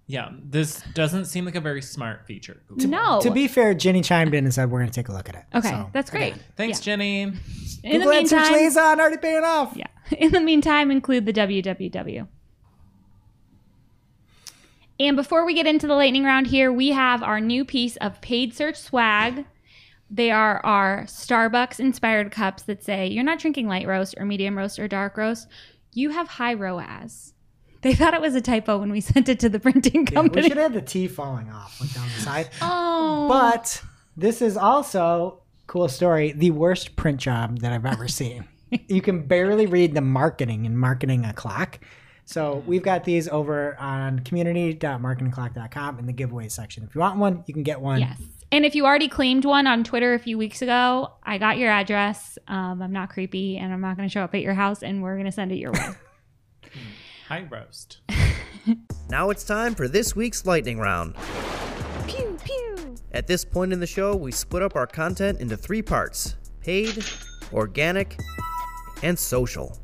[0.08, 2.62] Yeah, this doesn't seem like a very smart feature.
[2.68, 2.90] Google.
[2.90, 3.22] No.
[3.22, 5.36] To be fair, Ginny chimed in and said we're going to take a look at
[5.36, 5.44] it.
[5.56, 6.36] okay, So, that's great.
[6.58, 6.84] Thanks, Yeah.
[6.84, 7.22] Ginny.
[7.22, 7.34] In
[7.84, 9.74] the Google Ad Search meantime, liaison already paying off.
[9.78, 9.88] yeah.
[10.18, 12.28] In the meantime, include the www.
[15.02, 18.22] And before we get into the lightning round here, we have our new piece of
[18.22, 19.46] paid search swag.
[20.12, 24.56] They are our Starbucks inspired cups that say, You're not drinking light roast or medium
[24.56, 25.48] roast or dark roast.
[25.92, 27.34] You have high ROAS.
[27.82, 30.44] They thought it was a typo when we sent it to the printing Yeah, we
[30.44, 32.50] should have the T falling off like down the side.
[32.62, 33.28] oh.
[33.28, 33.82] But
[34.16, 36.32] this is also cool story.
[36.32, 38.48] The worst print job that I've ever seen.
[38.88, 41.80] you can barely read the marketing and marketing a clock.
[42.26, 46.84] So we've got these over on community.marketingclock.com in the giveaway section.
[46.84, 48.00] If you want one, you can get one.
[48.00, 48.22] Yes.
[48.52, 51.72] And if you already claimed one on Twitter a few weeks ago, I got your
[51.72, 52.38] address.
[52.48, 55.02] Um, I'm not creepy and I'm not going to show up at your house and
[55.02, 55.90] we're going to send it your way.
[57.28, 58.02] High roast.
[59.10, 61.16] Now it's time for this week's lightning round.
[62.08, 62.96] pew, pew.
[63.12, 67.04] At this point in the show, we split up our content into three parts paid,
[67.52, 68.18] organic,
[69.04, 69.78] and social.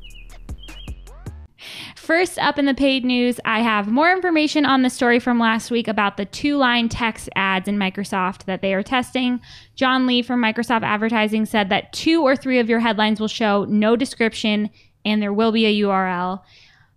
[2.08, 5.70] First up in the paid news, I have more information on the story from last
[5.70, 9.42] week about the two line text ads in Microsoft that they are testing.
[9.74, 13.66] John Lee from Microsoft Advertising said that two or three of your headlines will show
[13.66, 14.70] no description
[15.04, 16.40] and there will be a URL.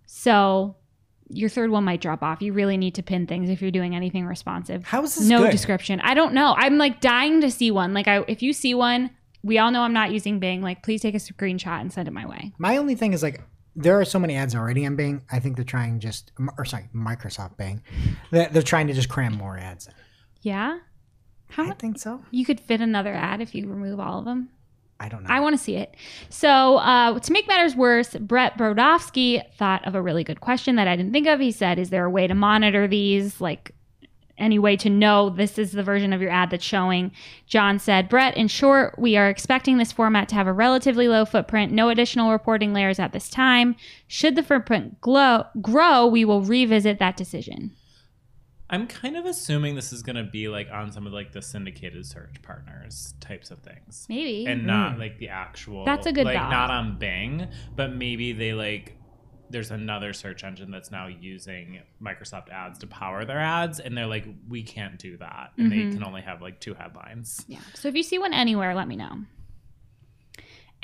[0.06, 0.76] So
[1.28, 2.40] your third one might drop off.
[2.40, 4.84] You really need to pin things if you're doing anything responsive.
[4.84, 5.50] How is this no good?
[5.50, 6.00] description.
[6.00, 6.54] I don't know.
[6.56, 7.92] I'm like dying to see one.
[7.92, 9.10] Like I if you see one,
[9.42, 10.62] we all know I'm not using Bing.
[10.62, 12.54] Like please take a screenshot and send it my way.
[12.56, 13.42] My only thing is like
[13.74, 15.22] there are so many ads already on Bing.
[15.30, 17.82] I think they're trying just or sorry, Microsoft Bing.
[18.30, 19.86] That they're trying to just cram more ads.
[19.86, 19.94] in.
[20.42, 20.78] Yeah?
[21.48, 22.22] How I think so.
[22.30, 24.48] You could fit another ad if you remove all of them.
[24.98, 25.30] I don't know.
[25.30, 25.96] I want to see it.
[26.30, 30.86] So, uh, to make matters worse, Brett Brodowski thought of a really good question that
[30.86, 31.40] I didn't think of.
[31.40, 33.40] He said, Is there a way to monitor these?
[33.40, 33.74] Like,
[34.42, 37.12] any way to know this is the version of your ad that's showing?
[37.46, 41.24] John said, Brett, in short, we are expecting this format to have a relatively low
[41.24, 43.76] footprint, no additional reporting layers at this time.
[44.06, 47.72] Should the footprint glow, grow, we will revisit that decision.
[48.72, 52.06] I'm kind of assuming this is gonna be like on some of like the syndicated
[52.06, 54.06] search partners types of things.
[54.08, 54.46] Maybe.
[54.46, 55.00] And not hmm.
[55.00, 56.50] like the actual That's a good like thought.
[56.50, 58.96] not on Bing, but maybe they like
[59.52, 64.06] there's another search engine that's now using Microsoft ads to power their ads and they're
[64.06, 65.52] like, we can't do that.
[65.56, 65.70] And Mhm.
[65.90, 67.44] they can only have like two headlines.
[67.46, 67.60] Yeah.
[67.74, 69.20] So if you see one anywhere, let me know.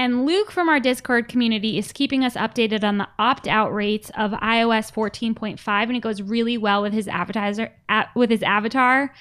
[0.00, 4.30] And Luke from our Discord community is keeping us updated on the opt-out rates of
[4.30, 9.12] iOS 14.5, and it goes really well with his advertiser at, with his avatar.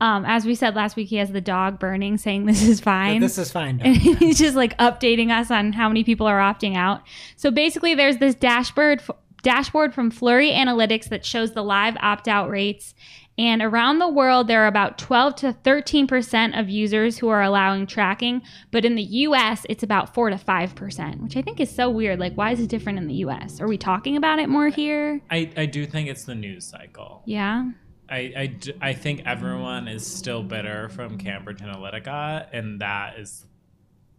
[0.00, 3.20] Um, as we said last week, he has the dog burning, saying this is fine.
[3.20, 3.80] This is fine.
[3.84, 7.02] and he's just like updating us on how many people are opting out.
[7.36, 9.02] So basically, there's this dashboard
[9.42, 12.94] dashboard from Flurry Analytics that shows the live opt out rates.
[13.38, 17.42] And around the world, there are about 12 to 13 percent of users who are
[17.42, 18.42] allowing tracking.
[18.70, 21.88] But in the U.S., it's about four to five percent, which I think is so
[21.88, 22.18] weird.
[22.18, 23.60] Like, why is it different in the U.S.?
[23.60, 25.20] Are we talking about it more here?
[25.30, 27.22] I, I do think it's the news cycle.
[27.24, 27.70] Yeah.
[28.08, 33.44] I, I, d- I think everyone is still bitter from Cambridge Analytica, and that is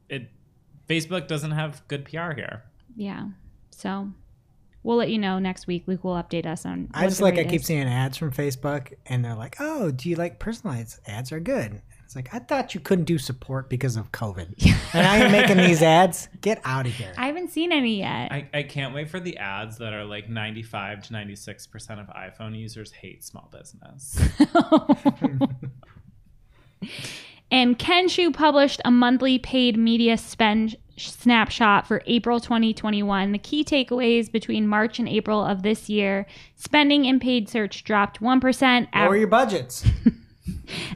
[0.09, 0.29] it.
[0.89, 2.63] Facebook doesn't have good PR here.
[2.95, 3.27] Yeah.
[3.71, 4.09] So
[4.83, 5.83] we'll let you know next week.
[5.87, 6.89] Luke will update us on.
[6.93, 7.67] I just like I rate keep is.
[7.67, 11.31] seeing ads from Facebook, and they're like, "Oh, do you like personalized ads?
[11.31, 15.17] Are good." It's like I thought you couldn't do support because of COVID, and I
[15.17, 16.29] am making these ads.
[16.39, 17.13] Get out of here.
[17.17, 18.31] I haven't seen any yet.
[18.31, 22.57] I, I can't wait for the ads that are like 95 to 96% of iPhone
[22.57, 24.17] users hate small business.
[27.51, 33.33] and Kenshoo published a monthly paid media spend snapshot for April 2021.
[33.33, 38.21] The key takeaways between March and April of this year spending in paid search dropped
[38.21, 39.85] 1%, av- Lower your budgets.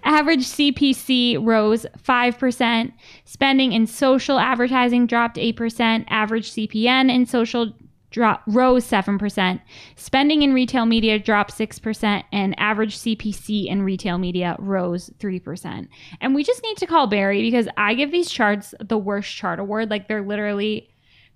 [0.04, 2.92] Average CPC rose 5%,
[3.26, 7.74] spending in social advertising dropped 8%, average CPM in social
[8.12, 9.62] drop rose 7%,
[9.96, 15.88] spending in retail media dropped 6%, and average CPC in retail media rose 3%.
[16.20, 19.60] And we just need to call Barry because I give these charts the worst chart
[19.60, 19.90] award.
[19.90, 20.91] Like they're literally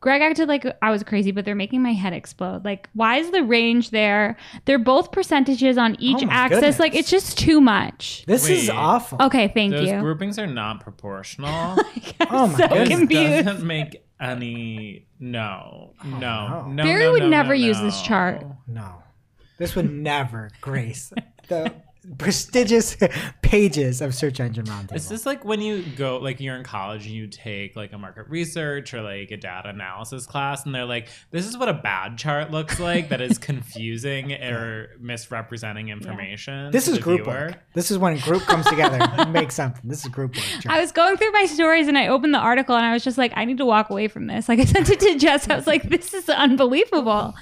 [0.06, 2.64] Greg acted like I was crazy, but they're making my head explode.
[2.64, 4.38] Like, why is the range there?
[4.66, 6.60] They're both percentages on each Oh my axis.
[6.60, 6.80] goodness.
[6.80, 8.24] Like, it's just too much.
[8.28, 8.76] This is Wait.
[8.76, 9.18] awful.
[9.20, 10.00] Okay, thank Those you.
[10.00, 11.50] groupings are not proportional.
[11.50, 11.80] I'm
[12.30, 12.88] Oh my oh so goodness.
[12.90, 13.46] This confused.
[13.46, 15.08] doesn't make any.
[15.20, 16.68] No, oh, no, no.
[16.68, 16.84] no.
[16.84, 18.08] Barry no, would no, never no, use this no.
[18.08, 18.46] chart.
[18.68, 19.02] No,
[19.58, 21.12] this would never grace
[21.48, 21.74] the
[22.18, 22.98] prestigious
[23.42, 24.96] pages of Search Engine Roundtable.
[24.96, 27.98] Is this like when you go, like you're in college and you take like a
[27.98, 31.74] market research or like a data analysis class, and they're like, "This is what a
[31.74, 37.60] bad chart looks like that is confusing or misrepresenting information." This is group viewer." work.
[37.74, 39.82] This is when a group comes together and makes something.
[39.84, 40.46] This is group work.
[40.62, 40.74] John.
[40.74, 43.18] I was going through my stories and I opened the article and I was just
[43.18, 44.50] like, I need to walk away from this.
[44.50, 45.50] Like I sent it to Jess.
[45.50, 47.34] I was like, this is unbelievable.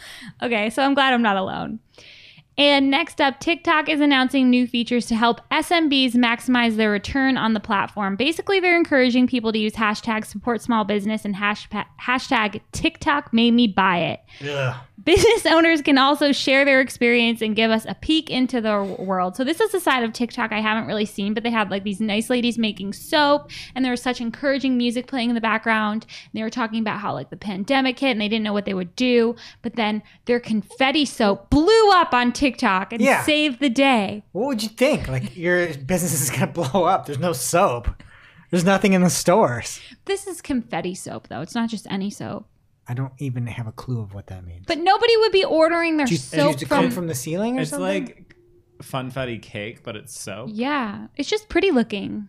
[0.41, 1.79] Okay, so I'm glad I'm not alone.
[2.57, 7.53] And next up, TikTok is announcing new features to help SMBs maximize their return on
[7.53, 8.15] the platform.
[8.15, 13.51] Basically, they're encouraging people to use hashtag support small business and hashtag, hashtag TikTok made
[13.51, 14.19] me buy it.
[14.47, 14.75] Ugh.
[15.05, 19.35] Business owners can also share their experience and give us a peek into their world.
[19.35, 21.83] So this is a side of TikTok I haven't really seen, but they had like
[21.83, 26.05] these nice ladies making soap, and there was such encouraging music playing in the background.
[26.09, 28.63] And they were talking about how like the pandemic hit and they didn't know what
[28.65, 33.23] they would do, but then their confetti soap blew up on TikTok and Yeah.
[33.23, 34.23] saved the day.
[34.31, 35.07] What would you think?
[35.09, 37.05] Like your business is gonna blow up.
[37.07, 37.89] There's no soap.
[38.51, 39.81] There's nothing in the stores.
[40.05, 42.45] This is confetti soap though; it's not just any soap.
[42.87, 44.65] I don't even have a clue of what that means.
[44.67, 46.81] But nobody would be ordering their Do you, soap does it from.
[46.83, 48.05] come from the ceiling or It's something?
[48.05, 48.35] like
[48.81, 50.49] funfetti cake, but it's soap.
[50.51, 52.27] yeah, it's just pretty looking.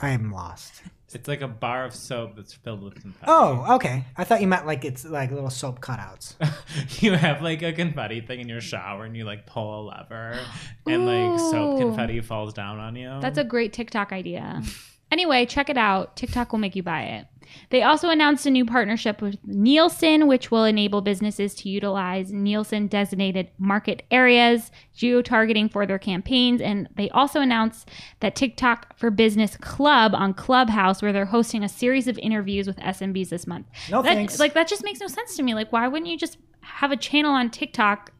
[0.00, 0.82] I am lost.
[1.14, 3.26] It's like a bar of soap that's filled with confetti.
[3.28, 4.06] Oh, okay.
[4.16, 6.36] I thought you meant like it's like little soap cutouts.
[7.02, 10.38] you have like a confetti thing in your shower and you like pull a lever
[10.86, 11.78] and like soap Ooh.
[11.84, 13.18] confetti falls down on you.
[13.20, 14.62] That's a great TikTok idea.
[15.10, 16.16] Anyway, check it out.
[16.16, 17.26] TikTok will make you buy it.
[17.70, 22.86] They also announced a new partnership with Nielsen, which will enable businesses to utilize Nielsen
[22.86, 26.60] designated market areas, geo targeting for their campaigns.
[26.60, 31.68] And they also announced that TikTok for Business Club on Clubhouse, where they're hosting a
[31.68, 33.66] series of interviews with SMBs this month.
[33.90, 34.38] No that, thanks.
[34.38, 35.54] Like, that just makes no sense to me.
[35.54, 38.12] Like, why wouldn't you just have a channel on TikTok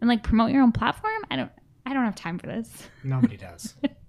[0.00, 1.22] and like promote your own platform?
[1.30, 1.50] I don't.
[1.86, 2.88] I don't have time for this.
[3.02, 3.74] Nobody does.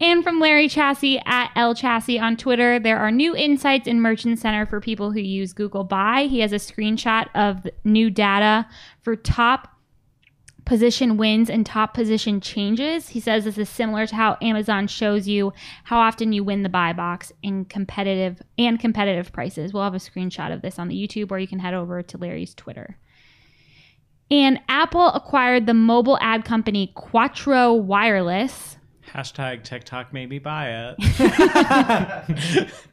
[0.00, 4.38] And from Larry Chassis at L Chassis on Twitter, there are new insights in Merchant
[4.38, 6.26] Center for people who use Google Buy.
[6.30, 8.66] He has a screenshot of new data
[9.02, 9.78] for top
[10.68, 13.08] position wins and top position changes.
[13.08, 16.68] He says this is similar to how Amazon shows you how often you win the
[16.68, 19.72] buy box in competitive and competitive prices.
[19.72, 22.18] We'll have a screenshot of this on the YouTube or you can head over to
[22.18, 22.98] Larry's Twitter.
[24.30, 28.76] And Apple acquired the mobile ad company Quattro Wireless.
[29.12, 32.68] Hashtag TikTok made me buy it.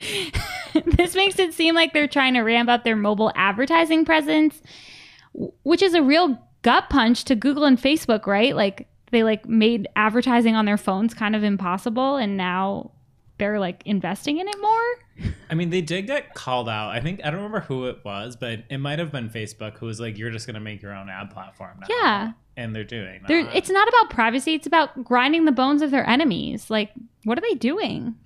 [0.96, 4.62] this makes it seem like they're trying to ramp up their mobile advertising presence,
[5.62, 8.54] which is a real gut punch to Google and Facebook, right?
[8.54, 12.90] Like they like made advertising on their phones kind of impossible and now
[13.38, 14.94] they're like investing in it more.
[15.50, 16.90] I mean, they did get called out.
[16.90, 19.86] I think I don't remember who it was, but it might have been Facebook who
[19.86, 22.32] was like, "You're just gonna make your own ad platform now." Yeah.
[22.56, 23.22] and they're doing.
[23.26, 26.68] They're, it's not about privacy, it's about grinding the bones of their enemies.
[26.70, 26.90] Like,
[27.24, 28.14] what are they doing?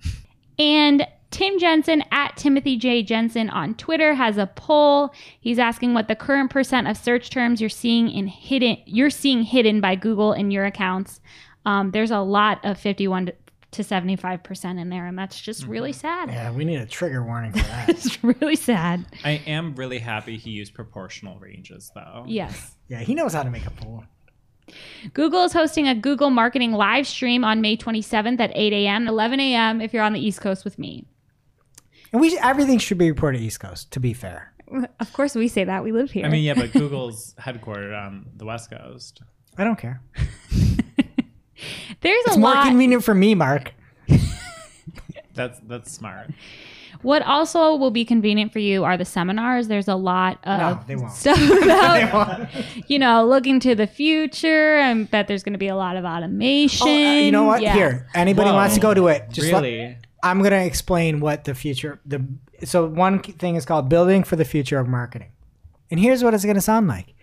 [0.57, 3.03] And Tim Jensen at Timothy J.
[3.03, 5.13] Jensen on Twitter has a poll.
[5.41, 9.43] He's asking what the current percent of search terms you're seeing in hidden you're seeing
[9.43, 11.19] hidden by Google in your accounts.
[11.65, 13.31] Um, there's a lot of 51
[13.75, 15.71] to 75 percent in there, and that's just mm-hmm.
[15.71, 16.29] really sad.
[16.29, 17.89] Yeah, we need a trigger warning for that.
[17.95, 19.05] It's really sad.
[19.23, 22.25] I am really happy he used proportional ranges, though.
[22.27, 22.75] Yes.
[22.87, 24.03] yeah, he knows how to make a poll.
[25.13, 29.07] Google is hosting a Google Marketing live stream on May 27th at 8 a.m.
[29.07, 29.81] 11 a.m.
[29.81, 31.05] if you're on the East Coast with me.
[32.11, 33.91] And we everything should be reported East Coast.
[33.91, 34.53] To be fair,
[34.99, 35.83] Of course, we say that.
[35.83, 36.25] We live here.
[36.25, 39.21] I mean, yeah, but Google's headquartered on the West Coast.
[39.57, 40.01] I don't care.
[42.01, 42.67] there's It's a more lot.
[42.67, 43.73] convenient for me, Mark.
[45.33, 46.29] That's that's smart.
[47.01, 49.67] What also will be convenient for you are the seminars.
[49.67, 52.47] There's a lot of No, stuff about,
[52.89, 54.79] you know, looking to the future.
[54.79, 56.87] I bet there's going to be a lot of automation.
[56.87, 57.61] Oh, uh, you know what?
[57.61, 57.73] Yeah.
[57.73, 58.55] Here, anybody Whoa.
[58.55, 59.25] wants to go to it?
[59.31, 59.97] Just let- really?
[60.23, 61.99] I'm gonna explain what the future.
[62.05, 62.25] The
[62.63, 65.29] so one thing is called building for the future of marketing,
[65.91, 67.13] and here's what it's gonna sound like.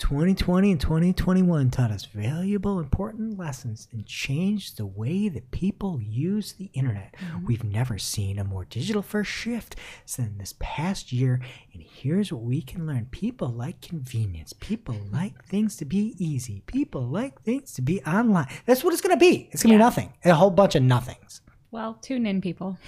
[0.00, 6.54] 2020 and 2021 taught us valuable, important lessons and changed the way that people use
[6.54, 7.14] the internet.
[7.18, 7.46] Mm-hmm.
[7.46, 9.76] We've never seen a more digital first shift
[10.16, 11.40] than this past year.
[11.74, 15.14] And here's what we can learn people like convenience, people mm-hmm.
[15.14, 18.48] like things to be easy, people like things to be online.
[18.64, 19.50] That's what it's going to be.
[19.52, 21.42] It's going to be nothing, a whole bunch of nothings.
[21.70, 22.78] Well, tune in, people.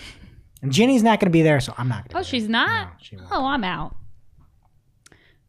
[0.62, 2.86] And Ginny's not going to be there, so I'm not going to Oh, she's not?
[2.86, 3.18] No, she.
[3.30, 3.96] Oh, I'm out.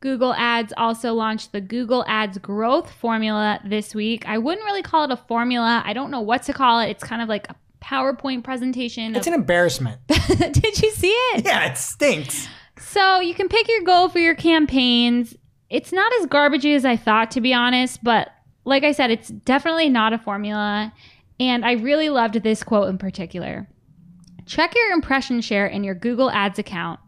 [0.03, 4.27] Google Ads also launched the Google Ads growth formula this week.
[4.27, 5.81] I wouldn't really call it a formula.
[5.85, 6.89] I don't know what to call it.
[6.89, 9.15] It's kind of like a PowerPoint presentation.
[9.15, 10.05] It's of- an embarrassment.
[10.07, 11.45] Did you see it?
[11.45, 12.49] yeah, it stinks.
[12.77, 15.37] So you can pick your goal for your campaigns.
[15.69, 18.29] It's not as garbagey as I thought, to be honest, but
[18.65, 20.91] like I said, it's definitely not a formula.
[21.39, 23.69] And I really loved this quote in particular.
[24.45, 26.99] Check your impression share in your Google Ads account.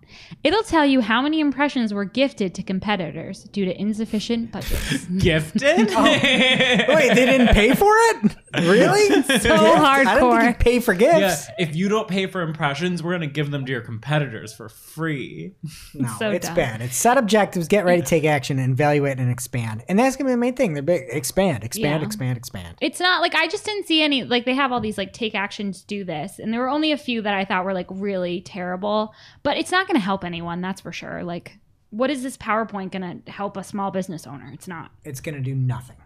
[0.44, 5.06] It'll tell you how many impressions were gifted to competitors due to insufficient budgets.
[5.18, 5.90] Gifted?
[5.92, 6.04] Oh.
[6.04, 8.36] Wait, they didn't pay for it?
[8.62, 9.22] Really?
[9.40, 10.42] so I didn't hardcore.
[10.42, 11.48] think you pay for gifts.
[11.48, 11.56] yeah.
[11.60, 15.54] If you don't pay for impressions, we're gonna give them to your competitors for free.
[15.94, 16.56] No, So it's dumb.
[16.56, 16.82] bad.
[16.82, 19.84] It's set objectives, get ready to take action, and evaluate and expand.
[19.90, 20.74] And that's gonna be the main thing.
[20.74, 21.04] They're big.
[21.10, 22.06] Expand, expand, Yeah.
[22.06, 22.78] expand, expand.
[22.82, 25.36] It's not like I just didn't see any like they have all these like take
[25.36, 28.42] actions, do this, and there were only a few that I thought were like really
[28.42, 29.14] terrible.
[29.44, 31.24] But it's not going to help anyone, that's for sure.
[31.24, 31.58] Like,
[31.90, 34.50] what is this PowerPoint going to help a small business owner?
[34.54, 34.92] It's not.
[35.04, 35.98] It's gonna do nothing.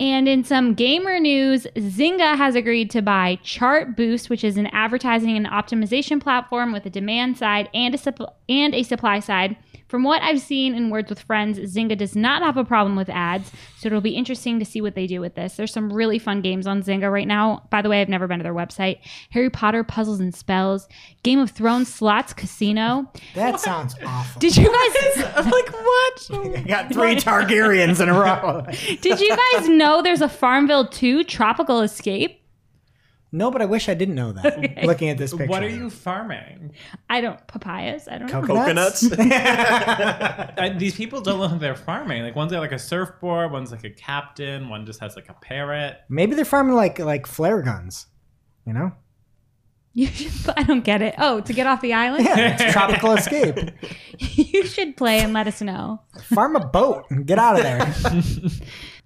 [0.00, 5.36] And in some gamer news, Zynga has agreed to buy Chartboost, which is an advertising
[5.36, 9.56] and optimization platform with a demand side and a supp- and a supply side.
[9.90, 13.08] From what I've seen in Words with Friends, Zynga does not have a problem with
[13.08, 15.56] ads, so it'll be interesting to see what they do with this.
[15.56, 17.66] There's some really fun games on Zynga right now.
[17.70, 19.00] By the way, I've never been to their website.
[19.30, 20.86] Harry Potter Puzzles and Spells,
[21.24, 23.10] Game of Thrones Slots Casino.
[23.34, 24.38] That sounds awful.
[24.38, 26.30] Did you guys like what?
[26.56, 28.64] I got three Targaryens in a row.
[29.00, 32.39] did you guys know there's a Farmville 2 Tropical Escape?
[33.32, 34.84] No, but I wish I didn't know that.
[34.84, 35.46] Looking at this picture.
[35.46, 36.72] What are you farming?
[37.08, 38.08] I don't papayas.
[38.08, 38.42] I don't know.
[38.42, 39.00] Coconuts?
[40.78, 42.22] These people don't know like they're farming.
[42.22, 45.34] Like one's got like a surfboard, one's like a captain, one just has like a
[45.34, 45.98] parrot.
[46.08, 48.06] Maybe they're farming like like flare guns.
[48.66, 48.92] You know?
[49.92, 51.14] You should, I don't get it.
[51.18, 52.24] Oh, to get off the island?
[52.24, 53.56] Yeah, it's tropical escape.
[54.18, 56.00] you should play and let us know.
[56.32, 57.92] Farm a boat and get out of there.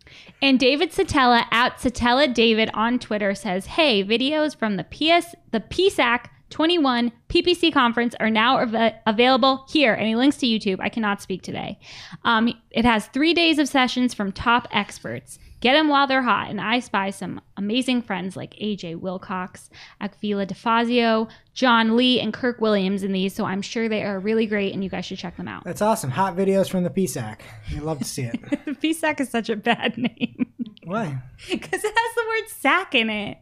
[0.45, 5.61] And David Szetela at Szetela David on Twitter says, "Hey, videos from the PS the
[5.61, 10.81] PSAC 21 PPC conference are now av- available here." And he links to YouTube.
[10.81, 11.79] I cannot speak today.
[12.27, 15.39] Um, it has three days of sessions from top experts.
[15.65, 16.51] Get them while they're hot.
[16.51, 22.61] And I spy some amazing friends like AJ Wilcox, Akvile DeFazio, John Lee, and Kirk
[22.61, 23.35] Williams in these.
[23.35, 25.65] So I'm sure they are really great, and you guys should check them out.
[25.65, 26.11] That's awesome.
[26.11, 27.41] Hot videos from the PSAC.
[27.71, 28.39] You love to see it.
[28.67, 30.53] The PSAC is such a bad name
[30.85, 31.23] Why?
[31.51, 33.39] because it has the word sack in it.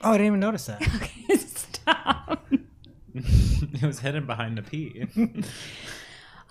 [0.00, 0.80] Oh, I didn't even notice that.
[0.96, 2.46] Okay, stop.
[3.14, 5.04] it was hidden behind a P.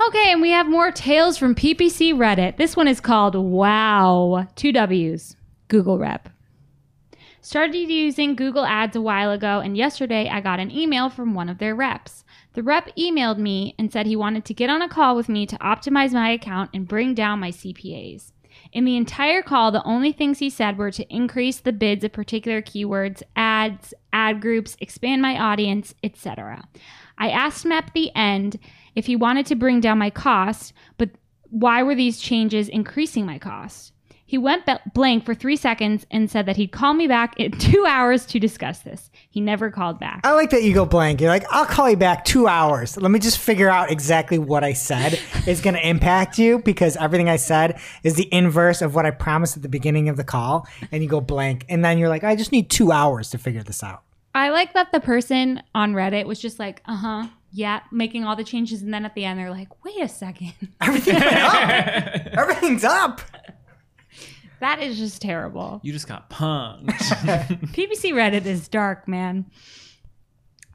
[0.07, 2.57] Okay, and we have more tales from PPC Reddit.
[2.57, 4.47] This one is called Wow.
[4.55, 5.35] Two W's.
[5.67, 6.29] Google Rep.
[7.41, 11.49] Started using Google Ads a while ago, and yesterday I got an email from one
[11.49, 12.23] of their reps.
[12.53, 15.45] The rep emailed me and said he wanted to get on a call with me
[15.45, 18.31] to optimize my account and bring down my CPAs.
[18.73, 22.13] In the entire call, the only things he said were to increase the bids of
[22.13, 26.67] particular keywords, ads, ad groups, expand my audience, etc.
[27.17, 28.57] I asked him at the end
[28.95, 31.09] if he wanted to bring down my cost, but
[31.49, 33.91] why were these changes increasing my cost?
[34.31, 34.63] He went
[34.93, 38.39] blank for three seconds and said that he'd call me back in two hours to
[38.39, 39.11] discuss this.
[39.29, 40.21] He never called back.
[40.23, 41.19] I like that you go blank.
[41.19, 42.95] You're like, I'll call you back two hours.
[42.95, 46.95] Let me just figure out exactly what I said is going to impact you because
[46.95, 50.23] everything I said is the inverse of what I promised at the beginning of the
[50.23, 50.65] call.
[50.93, 51.65] And you go blank.
[51.67, 54.01] And then you're like, I just need two hours to figure this out.
[54.33, 58.35] I like that the person on Reddit was just like, uh huh, yeah, making all
[58.35, 58.81] the changes.
[58.81, 60.53] And then at the end, they're like, wait a second.
[60.81, 62.27] Everything went up.
[62.33, 63.21] Everything's up.
[64.59, 65.81] That is just terrible.
[65.83, 66.85] You just got punked.
[67.73, 69.45] PPC Reddit is dark, man.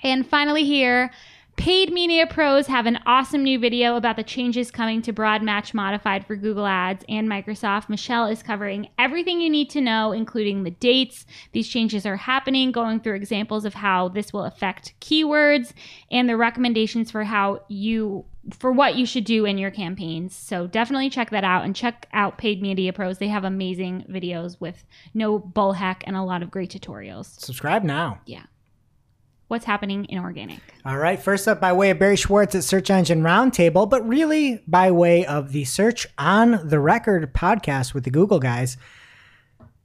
[0.02, 1.12] And finally, here,
[1.56, 5.74] paid media pros have an awesome new video about the changes coming to Broad Match
[5.74, 7.88] Modified for Google Ads and Microsoft.
[7.88, 12.72] Michelle is covering everything you need to know, including the dates these changes are happening,
[12.72, 15.72] going through examples of how this will affect keywords,
[16.10, 18.24] and the recommendations for how you
[18.58, 20.36] for what you should do in your campaigns.
[20.36, 23.18] So definitely check that out and check out Paid Media Pros.
[23.18, 24.84] They have amazing videos with
[25.14, 27.40] no bullheck and a lot of great tutorials.
[27.40, 28.20] Subscribe now.
[28.24, 28.44] Yeah.
[29.48, 30.60] What's happening in organic?
[30.84, 31.20] All right.
[31.20, 35.24] First up, by way of Barry Schwartz at Search Engine Roundtable, but really by way
[35.24, 38.76] of the Search Off the Record podcast with the Google guys,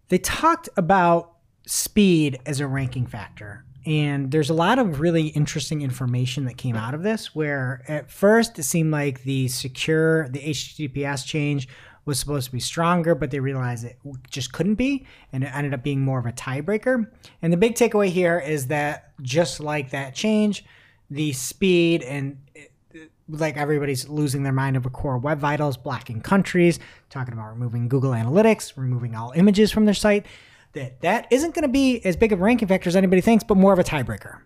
[0.10, 1.34] they talked about
[1.68, 3.64] speed as a ranking factor.
[3.86, 8.12] And there's a lot of really interesting information that came out of this, where at
[8.12, 11.68] first it seemed like the secure, the HTTPS change
[12.06, 13.98] was supposed to be stronger, but they realized it
[14.30, 17.08] just couldn't be, and it ended up being more of a tiebreaker.
[17.42, 20.66] And the big takeaway here is that just like that change,
[21.10, 23.00] the speed and uh,
[23.30, 26.80] like everybody's losing their mind over core web vitals, blocking countries,
[27.10, 30.26] talking about removing Google Analytics, removing all images from their site.
[30.74, 33.44] That that isn't going to be as big of a ranking factor as anybody thinks,
[33.44, 34.40] but more of a tiebreaker.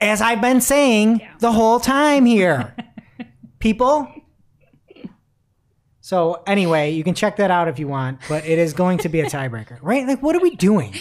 [0.00, 2.74] As I've been saying the whole time here,
[3.58, 4.10] people.
[6.08, 9.10] So anyway, you can check that out if you want, but it is going to
[9.10, 10.06] be a tiebreaker, right?
[10.06, 10.94] Like, what are we doing?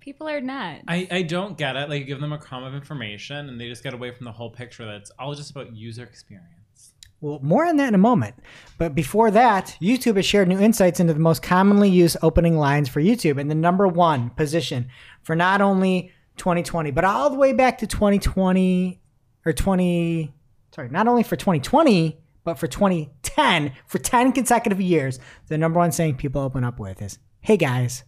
[0.00, 0.84] People are nuts.
[0.88, 1.90] I, I don't get it.
[1.90, 4.32] Like, you give them a crumb of information and they just get away from the
[4.32, 6.94] whole picture that's all just about user experience.
[7.20, 8.36] Well, more on that in a moment.
[8.78, 12.88] But before that, YouTube has shared new insights into the most commonly used opening lines
[12.88, 14.88] for YouTube and the number one position
[15.24, 18.98] for not only 2020, but all the way back to 2020
[19.44, 20.32] or 20,
[20.74, 22.18] sorry, not only for 2020,
[22.48, 27.02] but for 2010, for 10 consecutive years, the number one saying people open up with
[27.02, 28.04] is, hey guys.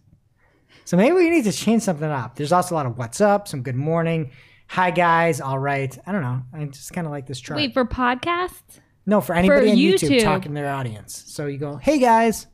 [0.83, 2.37] So maybe we need to change something up.
[2.37, 4.31] There's also a lot of what's up, some good morning,
[4.67, 5.95] hi guys, all right.
[6.07, 6.41] I don't know.
[6.51, 7.57] I just kind of like this chart.
[7.57, 8.79] Wait, for podcasts?
[9.05, 10.09] No, for anybody on YouTube.
[10.09, 10.23] YouTube.
[10.23, 11.23] talking to their audience.
[11.27, 12.47] So you go, hey guys.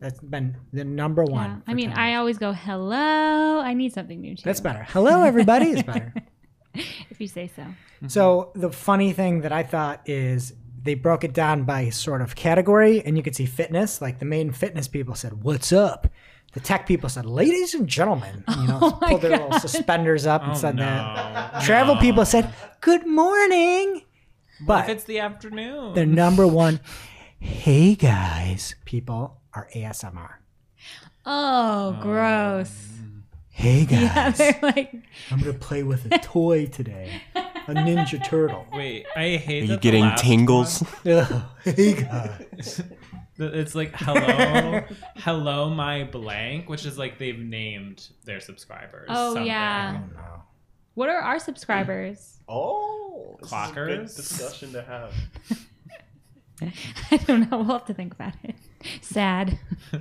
[0.00, 1.50] That's been the number one.
[1.50, 1.72] Yeah.
[1.72, 3.60] I mean, I always go, hello.
[3.60, 4.44] I need something new too.
[4.46, 4.86] That's better.
[4.88, 6.14] Hello, everybody is better.
[7.08, 7.64] If you say so.
[8.08, 10.52] so the funny thing that I thought is
[10.84, 14.00] they broke it down by sort of category, and you could see fitness.
[14.02, 16.08] Like the main fitness people said, "What's up?"
[16.52, 20.42] The tech people said, "Ladies and gentlemen," you know, Oh pulled their little suspenders up
[20.42, 20.82] and Oh, said no.
[20.84, 21.62] that.
[21.64, 24.02] Travel people said, "Good morning,"
[24.66, 25.94] but If it's the afternoon.
[25.94, 26.80] the number one,
[27.38, 30.34] "Hey guys," people are ASMR.
[31.26, 32.90] Oh, um, gross.
[33.48, 34.92] Hey guys, they're like,
[35.30, 37.22] I'm gonna play with a toy today,
[37.68, 38.66] a Ninja Turtle.
[38.72, 40.82] Wait, I hate Are you the getting last tingles?
[41.06, 42.82] Ugh, hey guys.
[43.36, 44.84] It's like hello,
[45.16, 49.06] hello, my blank, which is like they've named their subscribers.
[49.10, 49.46] Oh, something.
[49.46, 50.00] yeah.
[50.94, 52.38] what are our subscribers?
[52.48, 54.16] Oh, this is a good Clockers?
[54.16, 55.14] discussion to have.
[57.10, 57.58] I don't know.
[57.58, 58.54] We'll have to think about it.
[59.00, 59.58] Sad.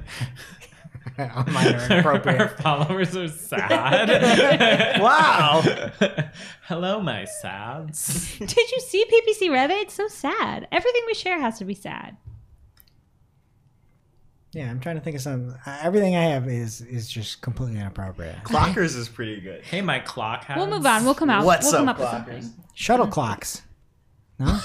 [1.18, 2.60] Mine are Our inappropriate.
[2.60, 5.00] followers are sad.
[5.02, 5.62] Wow.
[6.68, 8.38] hello, my sads.
[8.40, 9.82] Did you see PPC Reddit?
[9.84, 10.68] It's so sad.
[10.72, 12.18] Everything we share has to be sad.
[14.54, 15.56] Yeah, I'm trying to think of some.
[15.66, 18.36] Uh, everything I have is is just completely inappropriate.
[18.44, 19.64] Clockers is pretty good.
[19.64, 20.58] Hey, my clock has.
[20.58, 21.04] We'll move on.
[21.06, 21.44] We'll come out.
[21.44, 22.44] What's we'll come up, up with Clockers?
[22.44, 22.64] something.
[22.76, 23.64] Shuttle clocks.
[24.40, 24.60] No.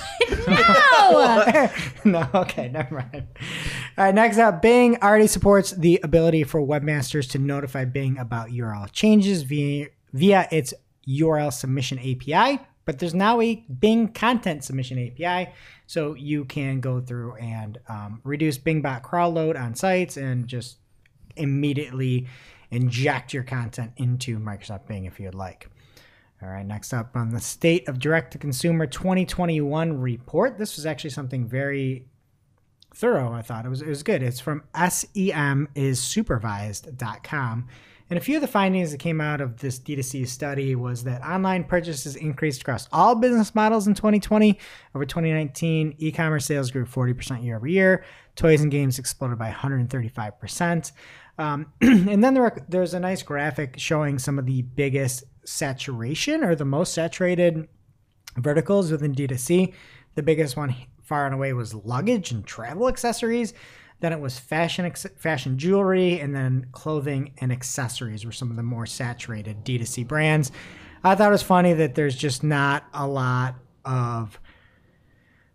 [0.46, 1.70] No.
[2.04, 2.28] no.
[2.34, 2.68] Okay.
[2.68, 3.26] Never mind.
[3.98, 4.14] All right.
[4.14, 9.42] Next up, Bing already supports the ability for webmasters to notify Bing about URL changes
[9.42, 10.72] via via its
[11.08, 12.60] URL submission API.
[12.84, 15.52] But there's now a Bing content submission API,
[15.88, 20.46] so you can go through and um, reduce Bing bot crawl load on sites and
[20.46, 20.78] just
[21.34, 22.28] immediately
[22.70, 25.68] inject your content into Microsoft Bing if you'd like.
[26.40, 30.56] All right, next up on the State of Direct to Consumer 2021 report.
[30.56, 32.06] This was actually something very
[32.98, 33.64] thorough, I thought.
[33.64, 34.20] It was, it was good.
[34.22, 37.68] It's from SEMissupervised.com.
[38.10, 41.22] And a few of the findings that came out of this D2C study was that
[41.22, 44.58] online purchases increased across all business models in 2020.
[44.94, 48.04] Over 2019, e commerce sales grew 40% year over year.
[48.34, 50.92] Toys and games exploded by 135%.
[51.38, 56.54] Um, and then there there's a nice graphic showing some of the biggest saturation or
[56.54, 57.68] the most saturated
[58.38, 59.74] verticals within D2C.
[60.14, 60.74] The biggest one
[61.08, 63.54] far and away was luggage and travel accessories.
[64.00, 68.62] Then it was fashion, fashion jewelry, and then clothing and accessories were some of the
[68.62, 70.52] more saturated D2C brands.
[71.02, 74.38] I thought it was funny that there's just not a lot of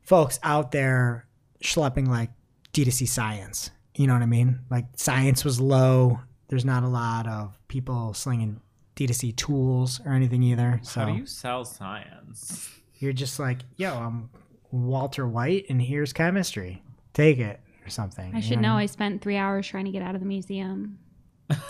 [0.02, 1.28] folks out there
[1.64, 2.32] schlepping like
[2.74, 3.72] D2C science.
[3.96, 4.60] You know what I mean?
[4.70, 6.20] Like science was low.
[6.48, 8.60] There's not a lot of people slinging
[8.96, 10.80] D2C tools or anything either.
[10.84, 12.70] So How do you sell science?
[13.00, 14.30] you're just like, yo, I'm
[14.74, 16.82] Walter White, and here's chemistry.
[17.14, 18.34] Take it or something.
[18.34, 18.70] I should what know.
[18.70, 18.78] mean?
[18.80, 20.98] I spent three hours trying to get out of the museum.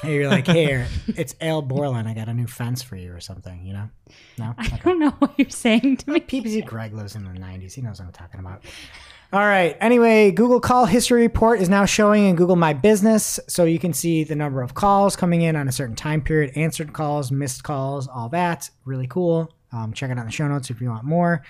[0.02, 2.08] Hey, you're like, here, it's Al Borland.
[2.08, 3.66] I got a new fence for you or something.
[3.66, 3.90] You know?
[4.38, 4.54] No.
[4.58, 6.22] I don't know what you're saying to me.
[6.22, 7.74] PPC Greg lives in the 90s.
[7.74, 8.64] He knows what I'm talking about.
[9.34, 9.76] All right.
[9.82, 13.40] Anyway, Google Call History Report is now showing in Google My Business.
[13.50, 16.56] So you can see the number of calls coming in on a certain time period,
[16.56, 18.70] answered calls, missed calls, all that.
[18.86, 19.52] Really cool.
[19.74, 21.44] Um, check it out in the show notes if you want more.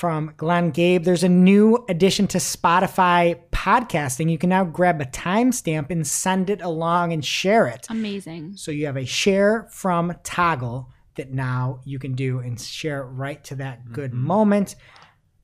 [0.00, 4.30] From Glenn Gabe, there's a new addition to Spotify podcasting.
[4.30, 7.86] You can now grab a timestamp and send it along and share it.
[7.90, 8.56] Amazing.
[8.56, 13.08] So you have a share from toggle that now you can do and share it
[13.08, 14.74] right to that good moment.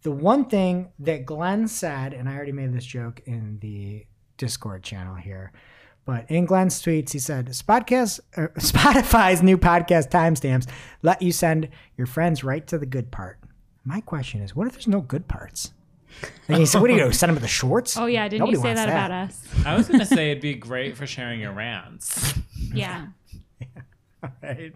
[0.00, 4.06] The one thing that Glenn said, and I already made this joke in the
[4.38, 5.52] Discord channel here,
[6.06, 10.66] but in Glenn's tweets, he said, Spotcast, er, Spotify's new podcast timestamps
[11.02, 13.38] let you send your friends right to the good part.
[13.86, 15.72] My question is, what if there's no good parts?
[16.48, 17.12] And he said, what do you do?
[17.12, 17.96] Send them to the shorts?
[17.96, 19.40] Oh yeah, didn't Nobody you say wants that, about us?
[19.64, 22.34] I was gonna say it'd be great for sharing your rants.
[22.74, 23.06] Yeah.
[24.22, 24.72] All right.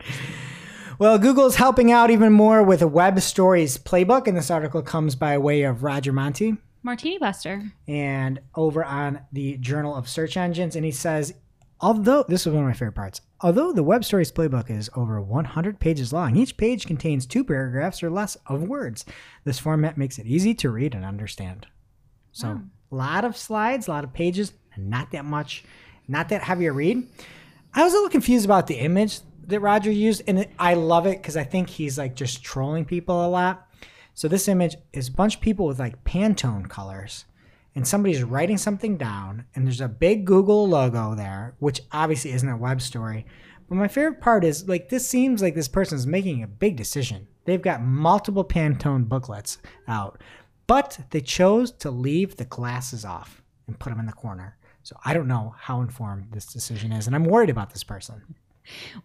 [0.99, 5.15] Well, Google's helping out even more with a web stories playbook, and this article comes
[5.17, 7.63] by way of Roger Montti Martini Buster.
[7.89, 10.77] and over on the Journal of Search Engines.
[10.77, 11.35] And he says,
[11.81, 15.21] although this is one of my favorite parts, although the web stories playbook is over
[15.21, 19.05] 100 pages long, each page contains two paragraphs or less of words.
[19.45, 21.67] This format makes it easy to read and understand.
[22.33, 22.61] So,
[22.93, 25.65] a lot of slides, a lot of pages, and not that much,
[26.07, 27.07] not that heavy a read.
[27.75, 31.21] I was a little confused about the image that Roger used, and I love it
[31.21, 33.69] because I think he's like just trolling people a lot.
[34.15, 37.25] So this image is a bunch of people with like Pantone colors,
[37.75, 42.49] and somebody's writing something down, and there's a big Google logo there, which obviously isn't
[42.49, 43.27] a web story.
[43.69, 47.29] But my favorite part is like this seems like this person's making a big decision.
[47.45, 50.21] They've got multiple Pantone booklets out,
[50.67, 54.57] but they chose to leave the glasses off and put them in the corner.
[54.83, 58.35] So I don't know how informed this decision is, and I'm worried about this person.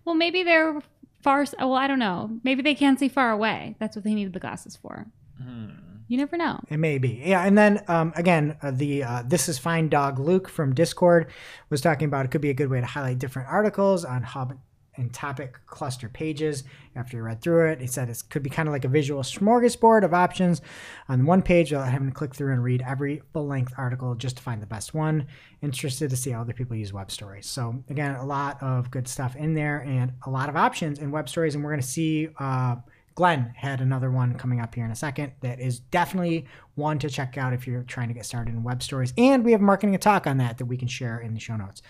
[0.04, 0.82] Well, maybe they're
[1.22, 1.46] far.
[1.60, 2.40] Well, I don't know.
[2.44, 3.76] Maybe they can't see far away.
[3.80, 5.08] That's what they needed the glasses for.
[5.42, 5.70] Hmm.
[6.08, 6.60] You never know.
[6.70, 7.44] It may be, yeah.
[7.44, 11.32] And then um, again, uh, the uh, this is fine dog Luke from Discord
[11.70, 14.58] was talking about it could be a good way to highlight different articles on hub
[14.98, 16.64] and topic cluster pages.
[16.96, 19.22] After you read through it, he said it could be kind of like a visual
[19.22, 20.62] smorgasbord of options
[21.10, 24.38] on one page without having to click through and read every full length article just
[24.38, 25.28] to find the best one.
[25.62, 27.48] Interested to see how other people use web stories.
[27.48, 31.12] So again, a lot of good stuff in there and a lot of options in
[31.12, 32.30] web stories, and we're going to see.
[32.40, 32.76] Uh,
[33.16, 36.46] Glenn had another one coming up here in a second that is definitely
[36.76, 39.14] one to check out if you're trying to get started in web stories.
[39.18, 41.56] And we have marketing a talk on that that we can share in the show
[41.56, 41.82] notes.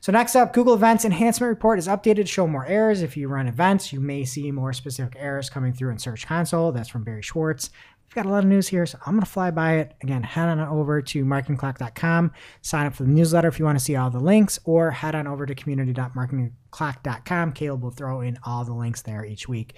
[0.00, 3.02] So next up, Google Events Enhancement Report is updated to show more errors.
[3.02, 6.70] If you run events, you may see more specific errors coming through in Search Console.
[6.70, 7.70] That's from Barry Schwartz.
[8.04, 9.94] We've got a lot of news here, so I'm going to fly by it.
[10.02, 13.84] Again, head on over to marketingoclock.com, sign up for the newsletter if you want to
[13.84, 17.52] see all the links, or head on over to community.marketingoclock.com.
[17.52, 19.74] Caleb will throw in all the links there each week.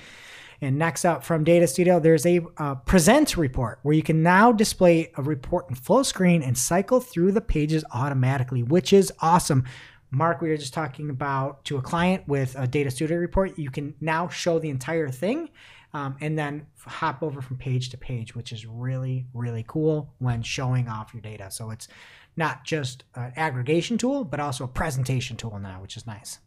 [0.60, 4.52] And next up from Data Studio, there's a uh, present report where you can now
[4.52, 9.64] display a report in full screen and cycle through the pages automatically, which is awesome.
[10.10, 13.70] Mark, we were just talking about to a client with a Data Studio report, you
[13.70, 15.48] can now show the entire thing
[15.94, 20.42] um, and then hop over from page to page, which is really, really cool when
[20.42, 21.50] showing off your data.
[21.50, 21.88] So it's
[22.36, 26.38] not just an aggregation tool, but also a presentation tool now, which is nice.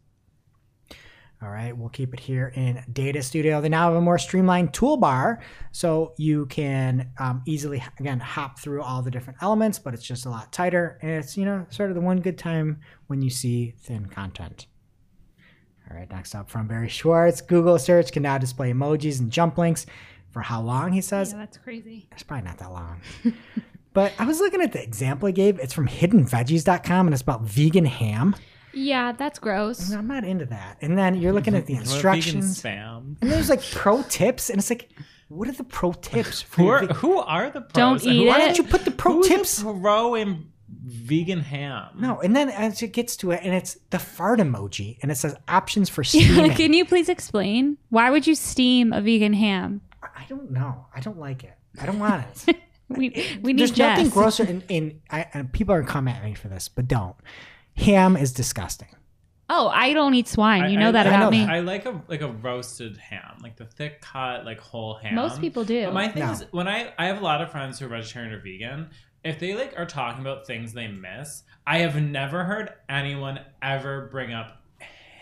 [1.44, 3.60] All right, we'll keep it here in Data Studio.
[3.60, 5.40] They now have a more streamlined toolbar,
[5.72, 10.24] so you can um, easily, again, hop through all the different elements, but it's just
[10.24, 10.98] a lot tighter.
[11.02, 14.68] And it's, you know, sort of the one good time when you see thin content.
[15.90, 19.58] All right, next up from Barry Schwartz Google search can now display emojis and jump
[19.58, 19.84] links.
[20.30, 21.32] For how long, he says?
[21.32, 22.08] Yeah, that's crazy.
[22.10, 23.02] It's probably not that long.
[23.92, 25.60] but I was looking at the example he gave.
[25.60, 28.34] It's from hiddenveggies.com and it's about vegan ham.
[28.74, 29.92] Yeah, that's gross.
[29.92, 30.78] I'm not into that.
[30.80, 32.62] And then you're looking at the What vegan instructions.
[32.62, 33.16] spam.
[33.20, 34.90] And there's like pro tips, and it's like,
[35.28, 36.42] what are the pro tips?
[36.42, 37.72] For Who are, who are the pros?
[37.72, 38.44] Don't and eat who Why are- it.
[38.46, 39.60] don't you put the pro Who's tips?
[39.60, 41.88] a pro in vegan ham?
[41.98, 45.16] No, and then as it gets to it, and it's the fart emoji, and it
[45.16, 46.52] says options for steaming.
[46.54, 47.78] Can you please explain?
[47.90, 49.80] Why would you steam a vegan ham?
[50.02, 50.86] I don't know.
[50.94, 51.54] I don't like it.
[51.80, 52.56] I don't want it.
[52.86, 53.08] We
[53.42, 56.48] we need There's nothing grosser, in, in I, and people are coming at me for
[56.48, 57.16] this, but don't.
[57.76, 58.88] Ham is disgusting.
[59.50, 60.70] Oh, I don't eat swine.
[60.70, 61.44] You I- know I- that I about know me.
[61.44, 61.50] that.
[61.54, 65.14] I like a like a roasted ham, like the thick cut, like whole ham.
[65.14, 65.84] Most people do.
[65.86, 66.32] But my thing No.
[66.32, 68.90] is, when I I have a lot of friends who are vegetarian or vegan,
[69.22, 74.08] if they like are talking about things they miss, I have never heard anyone ever
[74.10, 74.62] bring up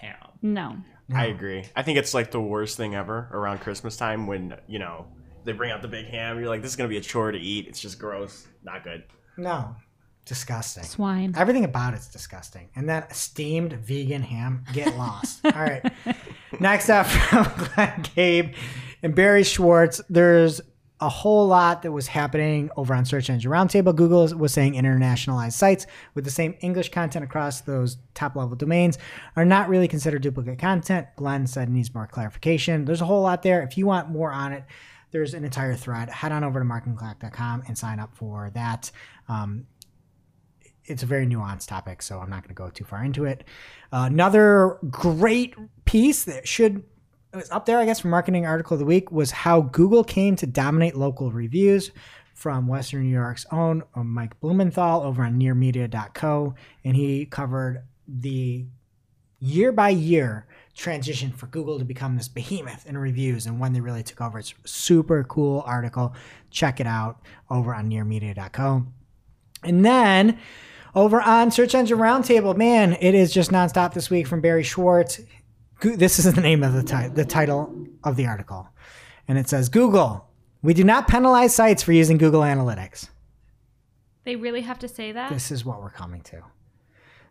[0.00, 0.16] ham.
[0.40, 0.76] no.
[1.14, 1.64] I agree.
[1.76, 5.08] I think it's like the worst thing ever around Christmas time when, you know,
[5.44, 6.38] they bring out the big ham.
[6.38, 7.66] You're like, this is going to be a chore to eat.
[7.68, 8.46] It's just gross.
[8.62, 9.02] Not good.
[9.36, 9.76] No,
[10.24, 10.84] disgusting.
[10.84, 11.34] Swine.
[11.36, 12.68] Everything about it's disgusting.
[12.76, 15.44] And that steamed vegan ham, get lost.
[15.44, 15.84] All right.
[16.60, 18.54] Next up from Glenn Gabe
[19.02, 20.60] and Barry Schwartz, there's
[21.00, 23.94] a whole lot that was happening over on Search Engine Roundtable.
[23.94, 28.98] Google was saying internationalized sites with the same English content across those top level domains
[29.34, 31.08] are not really considered duplicate content.
[31.16, 32.84] Glenn said needs more clarification.
[32.84, 33.62] There's a whole lot there.
[33.62, 34.62] If you want more on it,
[35.10, 36.08] there's an entire thread.
[36.08, 38.90] Head on over to marketingoclock.com and sign up for that.
[39.28, 39.66] Um,
[40.84, 43.44] it's a very nuanced topic, so I'm not going to go too far into it.
[43.92, 45.54] Uh, another great
[45.84, 46.84] piece that should
[47.32, 50.04] it was up there, I guess, for marketing article of the week was how Google
[50.04, 51.90] came to dominate local reviews
[52.34, 56.54] from Western New York's own uh, Mike Blumenthal over on nearmedia.co.
[56.84, 58.66] And he covered the
[59.38, 63.80] year by year transition for Google to become this behemoth in reviews and when they
[63.80, 64.38] really took over.
[64.38, 66.14] It's super cool article.
[66.50, 67.20] Check it out
[67.50, 68.86] over on nearmedia.co.
[69.64, 70.38] And then
[70.94, 75.20] over on Search Engine Roundtable, man, it is just nonstop this week from Barry Schwartz.
[75.82, 78.68] This is the name of the, ti- the title of the article.
[79.26, 80.28] And it says Google,
[80.62, 83.08] we do not penalize sites for using Google Analytics.
[84.24, 85.32] They really have to say that?
[85.32, 86.42] This is what we're coming to.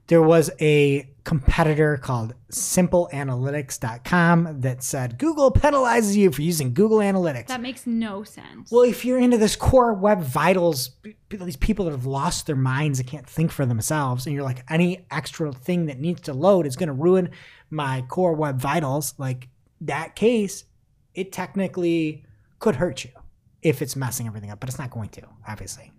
[0.07, 7.47] There was a competitor called simpleanalytics.com that said Google penalizes you for using Google Analytics.
[7.47, 8.71] That makes no sense.
[8.71, 10.91] Well, if you're into this core web vitals,
[11.29, 14.63] these people that have lost their minds and can't think for themselves, and you're like,
[14.69, 17.29] any extra thing that needs to load is going to ruin
[17.69, 19.47] my core web vitals, like
[19.81, 20.65] that case,
[21.13, 22.25] it technically
[22.59, 23.11] could hurt you
[23.61, 25.91] if it's messing everything up, but it's not going to, obviously.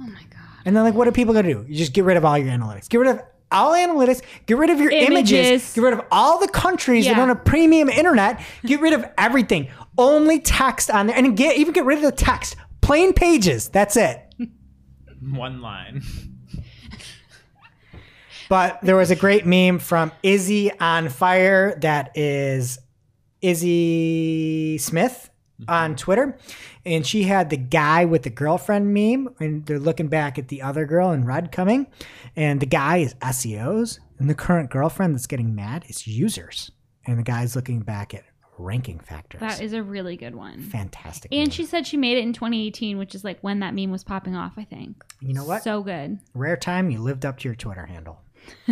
[0.00, 0.49] oh my god.
[0.64, 1.64] And then, like, what are people going to do?
[1.68, 2.88] You just get rid of all your analytics.
[2.88, 4.22] Get rid of all analytics.
[4.46, 5.32] Get rid of your images.
[5.32, 5.74] Images.
[5.74, 7.16] Get rid of all the countries that Yeah.
[7.18, 8.40] don't have premium internet.
[8.64, 9.68] Get rid of everything.
[9.98, 12.56] Only text on there, and get even get rid of the text.
[12.80, 13.68] Plain pages.
[13.68, 14.22] That's it.
[15.20, 16.02] One line.
[18.50, 22.80] But there was a great meme from Izzy on Fire that is
[23.40, 25.30] Izzy Smith
[25.68, 25.96] on mm-hmm.
[25.96, 26.36] Twitter.
[26.84, 30.62] And she had the guy with the girlfriend meme, and they're looking back at the
[30.62, 31.86] other girl in red coming.
[32.36, 36.70] And the guy is SEOs, and the current girlfriend that's getting mad is users.
[37.06, 38.24] And the guy's looking back at
[38.58, 39.40] ranking factors.
[39.40, 40.60] That is a really good one.
[40.60, 41.32] fantastic.
[41.32, 41.50] And meme.
[41.50, 44.36] she said she made it in 2018, which is like when that meme was popping
[44.36, 45.02] off, I think.
[45.20, 45.62] you know what?
[45.62, 46.18] So good.
[46.34, 48.20] Rare time you lived up to your Twitter handle.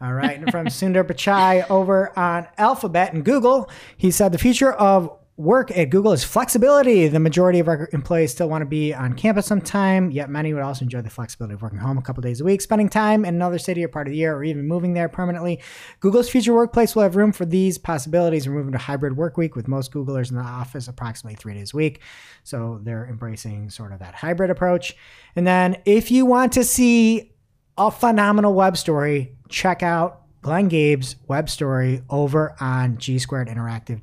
[0.00, 0.36] All right.
[0.38, 5.76] And from Sundar Pichai over on Alphabet and Google, he said the future of work
[5.76, 7.08] at Google is flexibility.
[7.08, 10.62] The majority of our employees still want to be on campus sometime, yet many would
[10.62, 13.34] also enjoy the flexibility of working home a couple days a week, spending time in
[13.34, 15.60] another city or part of the year, or even moving there permanently.
[16.00, 18.48] Google's future workplace will have room for these possibilities.
[18.48, 21.74] We're moving to hybrid work week with most Googlers in the office approximately three days
[21.74, 22.00] a week.
[22.44, 24.94] So they're embracing sort of that hybrid approach.
[25.34, 27.32] And then if you want to see
[27.78, 29.36] a phenomenal web story.
[29.48, 34.02] Check out Glenn Gabe's web story over on G Squared Interactive,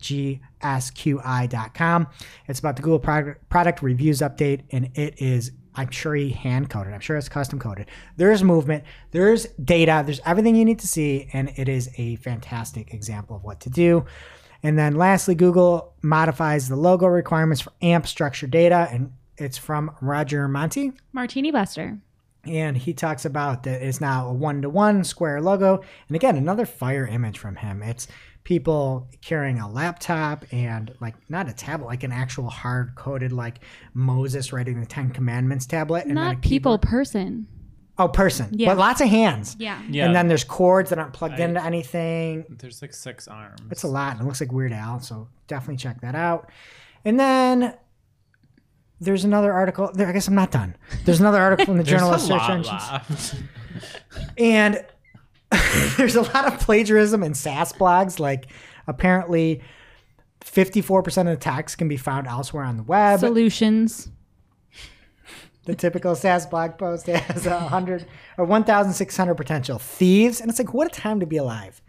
[0.62, 2.08] GSQI.com.
[2.48, 6.70] It's about the Google product, product reviews update, and it is, I'm sure he hand
[6.70, 6.94] coded.
[6.94, 7.88] I'm sure it's custom coded.
[8.16, 12.94] There's movement, there's data, there's everything you need to see, and it is a fantastic
[12.94, 14.06] example of what to do.
[14.64, 19.92] And then lastly, Google modifies the logo requirements for AMP structured data, and it's from
[20.02, 22.00] Roger Montti Martini Buster.
[22.46, 27.06] And he talks about that it's now a one-to-one square logo and again another fire
[27.06, 28.08] image from him it's
[28.44, 33.60] people carrying a laptop and like not a tablet, like an actual hard coded like
[33.94, 36.06] Moses writing the Ten Commandments tablet.
[36.06, 37.46] And then a Not people, person.
[38.00, 38.50] Oh, person.
[38.54, 38.70] Yeah.
[38.70, 39.56] But lots of hands.
[39.60, 39.80] Yeah.
[39.90, 40.06] Yeah.
[40.06, 42.46] And then there's cords that aren't plugged I- into anything.
[42.50, 43.60] There's like six arms.
[43.70, 44.14] It's a lot.
[44.14, 46.50] And it looks like Weird Al, so definitely check that out.
[47.06, 47.76] And then
[49.02, 49.92] there's another article.
[49.94, 50.76] There, I guess I'm not done.
[51.06, 53.36] There's another article from the There's Journal of Search Engines.
[54.38, 54.86] And
[55.98, 58.20] there's a lot of plagiarism in SaaS blogs.
[58.20, 58.48] Like
[58.88, 59.62] apparently
[60.42, 63.20] 54% of the text can be found elsewhere on the web.
[63.20, 64.10] Solutions.
[65.70, 68.08] The typical SaaS blog post has a hundred
[68.40, 70.42] or 1,600 potential thieves.
[70.42, 71.80] And it's like, what a time to be alive.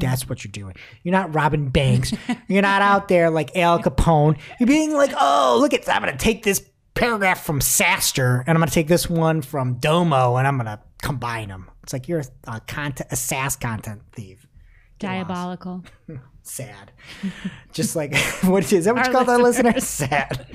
[0.00, 0.74] That's what you're doing.
[1.02, 2.12] You're not robbing banks.
[2.46, 4.36] you're not out there like Al Capone.
[4.60, 6.62] You're being like, oh, look at, I'm going to take this
[6.92, 10.66] paragraph from SaaStr and I'm going to take this one from Domo and I'm going
[10.66, 11.70] to combine them.
[11.84, 14.46] It's like you're a, content, a SaaS content thief.
[14.98, 15.84] Diabolical.
[16.44, 16.90] Sad.
[17.72, 19.58] Just like, what is that what you Our listeners.
[19.58, 19.80] that listener?
[19.80, 20.46] Sad.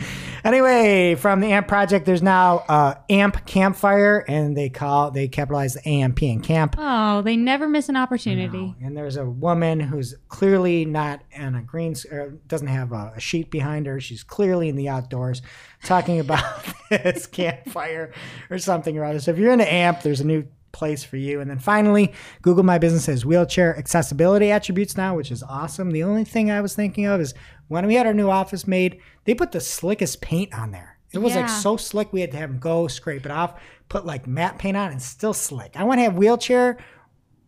[0.43, 5.75] Anyway, from the AMP project, there's now uh, AMP Campfire, and they call they capitalize
[5.75, 6.75] the AMP in camp.
[6.77, 8.75] Oh, they never miss an opportunity.
[8.81, 13.19] And there's a woman who's clearly not on a green, or doesn't have a, a
[13.19, 13.99] sheet behind her.
[13.99, 15.41] She's clearly in the outdoors
[15.83, 16.43] talking about
[16.89, 18.11] this campfire
[18.49, 19.19] or something or other.
[19.19, 20.47] So if you're into AMP, there's a new
[20.77, 21.41] place for you.
[21.41, 25.91] And then finally, Google My Business has wheelchair accessibility attributes now, which is awesome.
[25.91, 27.33] The only thing I was thinking of is
[27.67, 30.97] when we had our new office made, they put the slickest paint on there.
[31.11, 33.59] It was like so slick, we had to have them go scrape it off,
[33.89, 35.71] put like matte paint on, and still slick.
[35.75, 36.77] I want to have wheelchair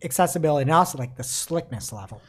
[0.04, 2.22] accessibility and also like the slickness level.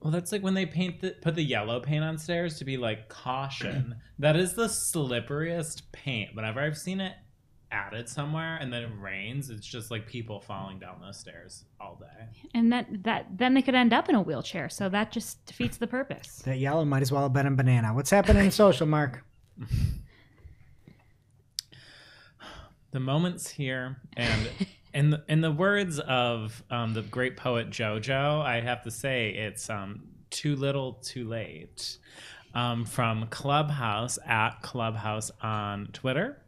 [0.00, 2.76] Well, that's like when they paint the put the yellow paint on stairs to be
[2.76, 3.96] like caution.
[4.18, 6.36] that is the slipperiest paint.
[6.36, 7.14] Whenever I've seen it
[7.74, 12.00] added somewhere and then it rains, it's just like people falling down those stairs all
[12.00, 12.26] day.
[12.54, 14.68] And that that then they could end up in a wheelchair.
[14.68, 16.42] So that just defeats the purpose.
[16.44, 17.92] That yellow might as well have been a banana.
[17.92, 19.24] What's happening in social, Mark?
[22.92, 24.48] The moment's here, and
[24.94, 29.30] in the, in the words of um, the great poet JoJo, I have to say
[29.30, 31.98] it's um, too little, too late.
[32.54, 36.43] Um, from Clubhouse at Clubhouse on Twitter.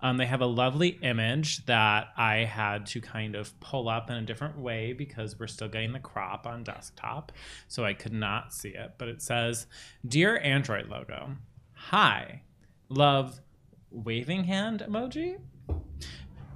[0.00, 4.16] Um, they have a lovely image that I had to kind of pull up in
[4.16, 7.32] a different way because we're still getting the crop on desktop,
[7.68, 8.94] so I could not see it.
[8.98, 9.66] But it says,
[10.06, 11.36] "Dear Android logo,
[11.74, 12.42] hi,
[12.88, 13.40] love,
[13.90, 15.38] waving hand emoji."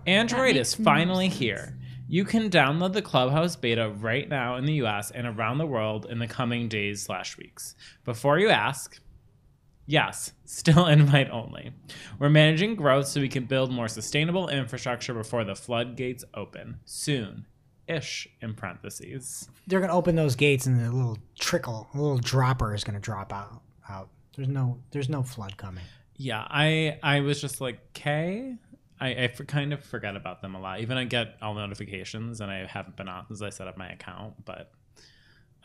[0.07, 1.79] Android is finally here.
[2.07, 6.07] You can download the Clubhouse beta right now in the US and around the world
[6.11, 7.75] in the coming days slash weeks.
[8.05, 9.01] Before you ask,
[9.87, 11.73] yes, still invite only.
[12.19, 16.81] We're managing growth so we can build more sustainable infrastructure before the floodgates open.
[16.85, 17.47] Soon.
[17.87, 19.49] Ish in parentheses.
[19.67, 23.33] They're gonna open those gates and a little trickle, a little dropper is gonna drop
[23.33, 23.63] out.
[23.89, 24.09] Out.
[24.37, 25.85] There's no, there's no flood coming.
[26.17, 28.57] Yeah, I I was just like, okay.
[29.01, 30.81] I, I for, kind of forget about them a lot.
[30.81, 33.89] Even I get all notifications, and I haven't been on since I set up my
[33.89, 34.45] account.
[34.45, 34.71] But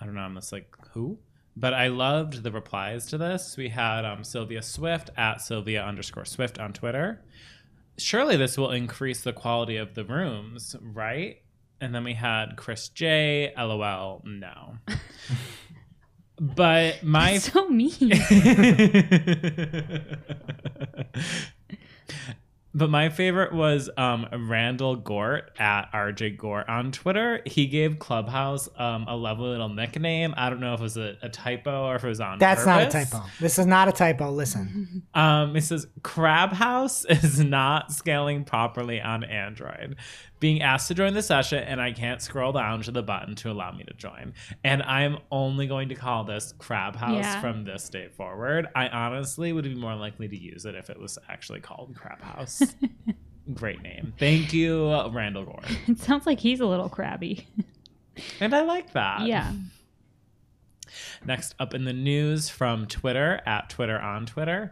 [0.02, 0.22] I don't know.
[0.22, 1.20] I'm just like, who?
[1.60, 3.58] But I loved the replies to this.
[3.58, 7.22] We had um, Sylvia Swift at Sylvia underscore Swift on Twitter.
[7.98, 11.42] Surely this will increase the quality of the rooms, right?
[11.82, 13.52] And then we had Chris J.
[13.58, 14.22] LOL.
[14.24, 14.76] No.
[16.40, 17.92] but my so mean.
[22.74, 27.42] but my favorite was um, Randall Gort at RJ Gort on Twitter.
[27.46, 30.34] He gave Clubhouse um, a lovely little nickname.
[30.38, 32.66] I don't know if it was a, a typo or if it was on That's
[32.66, 33.24] not a typo.
[33.40, 34.30] This is not a typo.
[34.32, 39.96] Listen, Um, it says Crab House is not scaling properly on Android.
[40.40, 43.52] Being asked to join the session, and I can't scroll down to the button to
[43.52, 44.34] allow me to join.
[44.64, 47.42] And I'm only going to call this Crab House Yeah.
[47.42, 48.68] from this day forward.
[48.74, 52.22] I honestly would be more likely to use it if it was actually called Crab
[52.22, 52.62] House.
[53.54, 54.14] Great name.
[54.18, 55.60] Thank you, Randall Gore.
[55.88, 57.48] it sounds like he's a little crabby.
[58.42, 59.22] And I like that.
[59.28, 59.54] yeah.
[61.26, 64.72] Next up in the news from Twitter at Twitter on Twitter.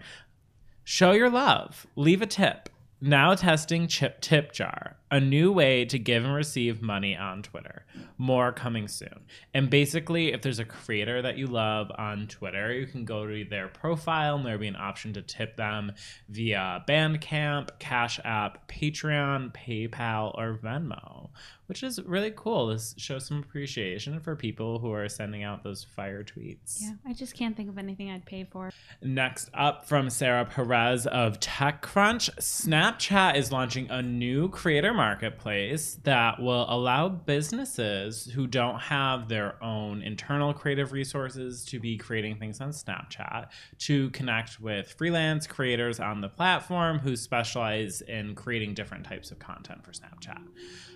[0.83, 1.85] Show your love.
[1.95, 2.69] Leave a tip.
[2.99, 7.85] Now testing Chip Tip Jar, a new way to give and receive money on Twitter.
[8.17, 9.21] More coming soon.
[9.53, 13.45] And basically, if there's a creator that you love on Twitter, you can go to
[13.45, 15.93] their profile and there'll be an option to tip them
[16.29, 21.29] via Bandcamp, Cash App, Patreon, PayPal, or Venmo.
[21.67, 22.67] which is really cool.
[22.67, 26.81] This shows some appreciation for people who are sending out those fire tweets.
[26.81, 28.71] Yeah, I just can't think of anything I'd pay for.
[29.01, 36.41] Next up from Sarah Perez of TechCrunch, Snapchat is launching a new creator marketplace that
[36.41, 42.59] will allow businesses who don't have their own internal creative resources to be creating things
[42.59, 49.05] on Snapchat to connect with freelance creators on the platform who specialize in creating different
[49.05, 50.41] types of content for Snapchat.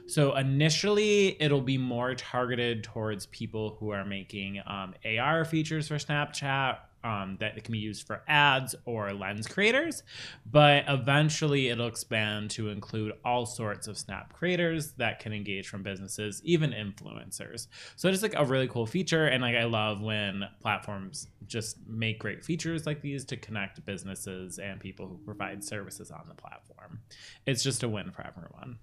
[0.08, 5.96] So initially, it'll be more targeted towards people who are making um, AR features for
[5.96, 10.04] Snapchat um, that it can be used for ads or lens creators.
[10.50, 15.84] But eventually, it'll expand to include all sorts of Snap creators that can engage from
[15.84, 17.68] businesses, even influencers.
[17.96, 22.20] So it's like a really cool feature, and like I love when platforms just make
[22.20, 27.02] great features like these to connect businesses and people who provide services on the platform.
[27.46, 28.78] It's just a win for everyone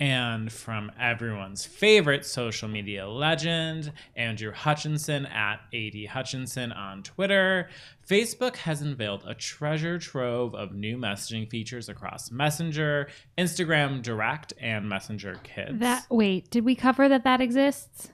[0.00, 7.68] and from everyone's favorite social media legend, Andrew Hutchinson at AD Hutchinson on Twitter,
[8.08, 14.88] Facebook has unveiled a treasure trove of new messaging features across Messenger, Instagram Direct, and
[14.88, 15.78] Messenger Kids.
[15.80, 18.10] That wait, did we cover that that exists?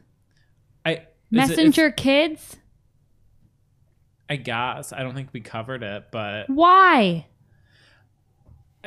[0.85, 2.57] I is it- Messenger Kids?
[4.29, 7.27] I guess I don't think we covered it, but Why?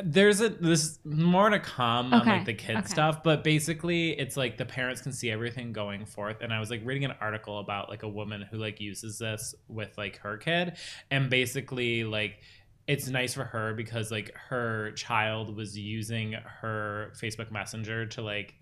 [0.04, 2.88] There's a this more to come on like the kid okay.
[2.88, 6.70] stuff but basically it's like the parents can see everything going forth and i was
[6.70, 10.38] like reading an article about like a woman who like uses this with like her
[10.38, 10.78] kid
[11.12, 12.40] and basically like
[12.88, 18.56] it's nice for her because like her child was using her facebook messenger to like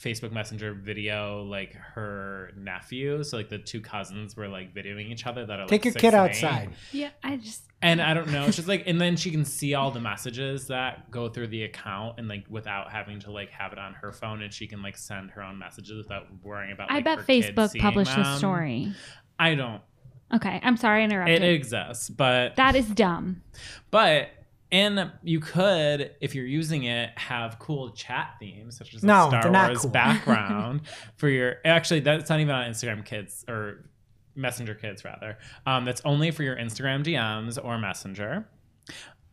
[0.00, 3.22] Facebook Messenger video like her nephew.
[3.22, 5.92] So like the two cousins were like videoing each other that are like Take your
[5.92, 6.30] six kid and eight.
[6.44, 6.70] outside.
[6.92, 8.44] Yeah, I just And I don't know.
[8.46, 11.62] It's just like, and then she can see all the messages that go through the
[11.64, 14.82] account, and like without having to like have it on her phone, and she can
[14.82, 16.90] like send her own messages without worrying about.
[16.90, 18.38] I like, bet her kids Facebook seeing published this them.
[18.38, 18.92] story.
[19.38, 19.80] I don't.
[20.34, 21.42] Okay, I'm sorry I interrupted.
[21.42, 23.42] It exists, but that is dumb.
[23.92, 24.28] but
[24.72, 29.50] and you could, if you're using it, have cool chat themes such as a Star
[29.68, 29.90] Wars cool.
[29.90, 30.82] background
[31.16, 31.56] for your.
[31.64, 33.84] Actually, that's not even on Instagram Kids or
[34.34, 35.38] Messenger Kids rather.
[35.66, 38.48] Um, that's only for your Instagram DMs or Messenger.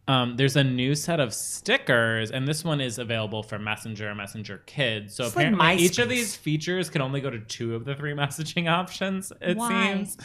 [0.08, 4.18] Um, there's a new set of stickers, and this one is available for Messenger and
[4.18, 5.16] Messenger Kids.
[5.16, 7.96] So It's like apparently, each of these features can only go to two of the
[7.96, 9.32] three messaging options.
[9.42, 9.94] It Why?
[9.94, 10.18] seems.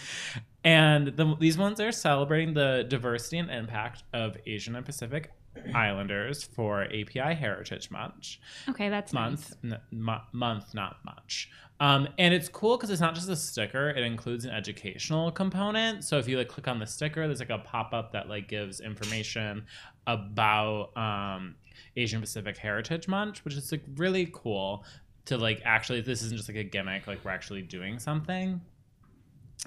[0.65, 5.31] And the, these ones are celebrating the diversity and impact of Asian and Pacific
[5.75, 8.37] Islanders for API Heritage Month
[8.69, 9.73] Okay, that's month, nice.
[9.75, 11.51] n- mo- month, not much.
[11.79, 16.05] Um, and it's cool because it's not just a sticker; it includes an educational component.
[16.05, 18.49] So if you like click on the sticker, there's like a pop up that like
[18.49, 19.67] gives information
[20.07, 21.57] about um,
[21.97, 24.85] Asian Pacific Heritage Month, which is like really cool
[25.27, 26.01] to like actually.
[26.01, 28.61] This isn't just like a gimmick; like we're actually doing something.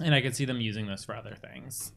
[0.02, 1.92] And I could see them using this for other things.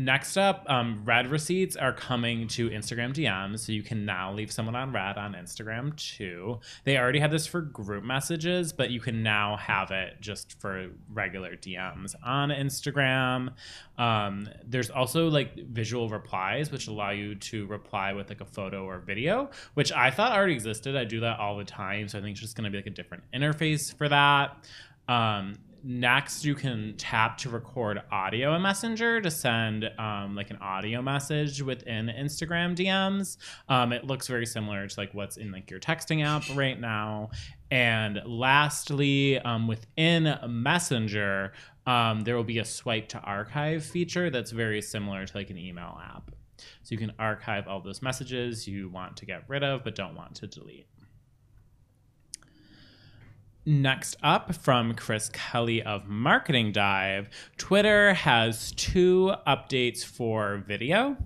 [0.00, 4.52] Next up, um, read receipts are coming to Instagram DMs, so you can now leave
[4.52, 6.60] someone on read on Instagram too.
[6.84, 10.90] They already had this for group messages, but you can now have it just for
[11.12, 13.54] regular DMs on Instagram.
[13.98, 18.84] Um, there's also like visual replies, which allow you to reply with like a photo
[18.84, 20.94] or video, which I thought already existed.
[20.94, 22.86] I do that all the time, so I think it's just going to be like
[22.86, 24.64] a different interface for that.
[25.08, 30.56] Um, next, you can tap to record audio in Messenger to send um, like an
[30.58, 33.36] audio message within Instagram DMs.
[33.68, 37.30] Um, it looks very similar to like what's in like your texting app right now.
[37.70, 41.52] And lastly, um, within Messenger,
[41.86, 45.58] um, there will be a swipe to archive feature that's very similar to like an
[45.58, 46.30] email app.
[46.82, 50.14] So you can archive all those messages you want to get rid of but don't
[50.14, 50.86] want to delete.
[53.66, 57.28] Next up from Chris Kelly of Marketing Dive,
[57.58, 61.16] Twitter has two updates for video.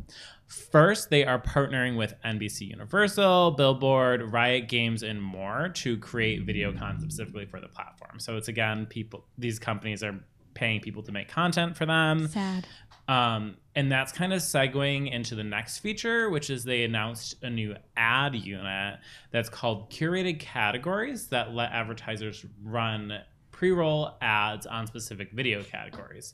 [0.46, 6.72] First, they are partnering with NBC Universal, Billboard, Riot Games, and more to create video
[6.72, 8.18] content specifically for the platform.
[8.18, 10.18] So it's again, people these companies are
[10.54, 12.28] paying people to make content for them.
[12.28, 12.66] Sad.
[13.12, 17.50] Um, and that's kind of segueing into the next feature, which is they announced a
[17.50, 19.00] new ad unit
[19.30, 26.32] that's called curated categories that let advertisers run pre-roll ads on specific video categories.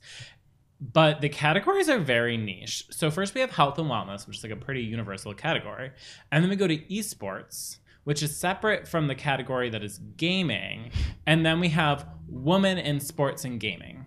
[0.80, 2.86] But the categories are very niche.
[2.90, 5.90] So first we have health and wellness, which is like a pretty universal category.
[6.30, 10.92] And then we go to esports, which is separate from the category that is gaming.
[11.26, 13.97] And then we have women in sports and gaming.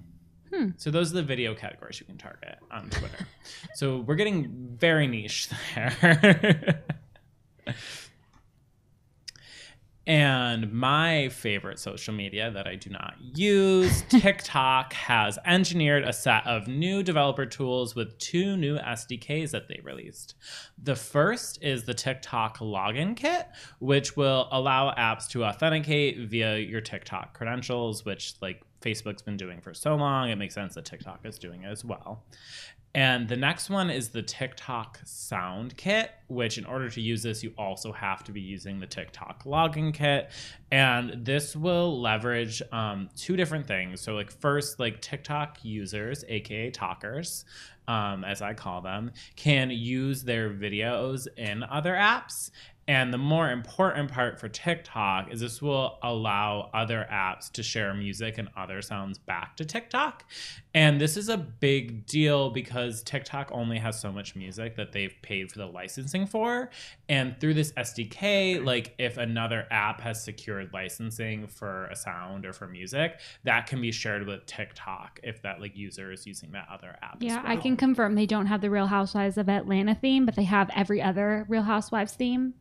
[0.54, 0.70] Hmm.
[0.78, 3.28] So those are the video categories you can target on Twitter.
[3.74, 6.84] so we're getting very niche there.
[10.08, 16.46] And my favorite social media that I do not use, TikTok, has engineered a set
[16.48, 20.36] of new developer tools with two new SDKs that they released.
[20.82, 23.48] The first is the TikTok login kit,
[23.80, 29.62] which will allow apps to authenticate via your TikTok credentials, which like Facebook's been doing
[29.62, 30.30] for so long.
[30.32, 32.24] It makes sense that TikTok is doing it as well.
[32.94, 37.42] And the next one is the TikTok Sound Kit, which, in order to use this,
[37.42, 40.30] you also have to be using the TikTok Login Kit.
[40.72, 44.02] And this will leverage um, two different things.
[44.02, 47.46] So, like, first, like TikTok users, aka talkers,
[47.88, 52.52] um, as I call them, can use their videos in other apps.
[52.88, 57.94] And the more important part for TikTok is this will allow other apps to share
[57.94, 60.26] music and other sounds back to TikTok.
[60.74, 65.14] And this is a big deal because TikTok only has so much music that they've
[65.22, 66.70] paid for the licensing for.
[67.08, 72.54] And through this SDK, like if another app has secured licensing for a sound or
[72.54, 76.68] for music, that can be shared with TikTok if that like user is using that
[76.72, 77.18] other app.
[77.20, 80.46] Yeah, I can confirm they don't have the Real Housewives of Atlanta theme, but they
[80.46, 82.56] have every other Real Housewives theme.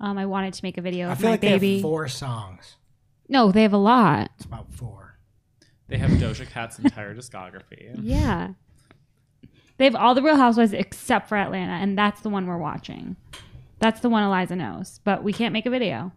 [0.00, 2.08] Um, I wanted to make a video I of feel my like they have four
[2.08, 2.76] songs.
[3.28, 4.30] no, they have a lot.
[4.36, 5.18] It's about four.
[5.88, 7.98] They have Doja Cat's entire discography.
[8.02, 8.50] Yeah.
[9.78, 13.14] They have all the Real Housewives except for Atlanta, and that's the one we're watching.
[13.78, 16.10] That's the one Eliza knows, but we can't make a video.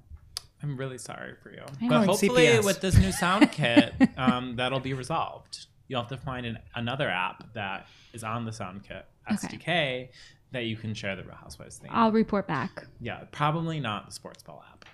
[0.64, 1.62] I'm really sorry for you.
[1.82, 2.06] I But know.
[2.08, 2.66] hopefully, CPS.
[2.66, 5.68] with this new sound kit, um, that'll be resolved.
[5.88, 10.10] You'll have to find an, another app that is on the sound kit SDK
[10.52, 11.89] that you can share the Real Housewives thing.
[11.93, 12.86] I'll report back.
[12.99, 14.86] Yeah, probably not the sports ball app.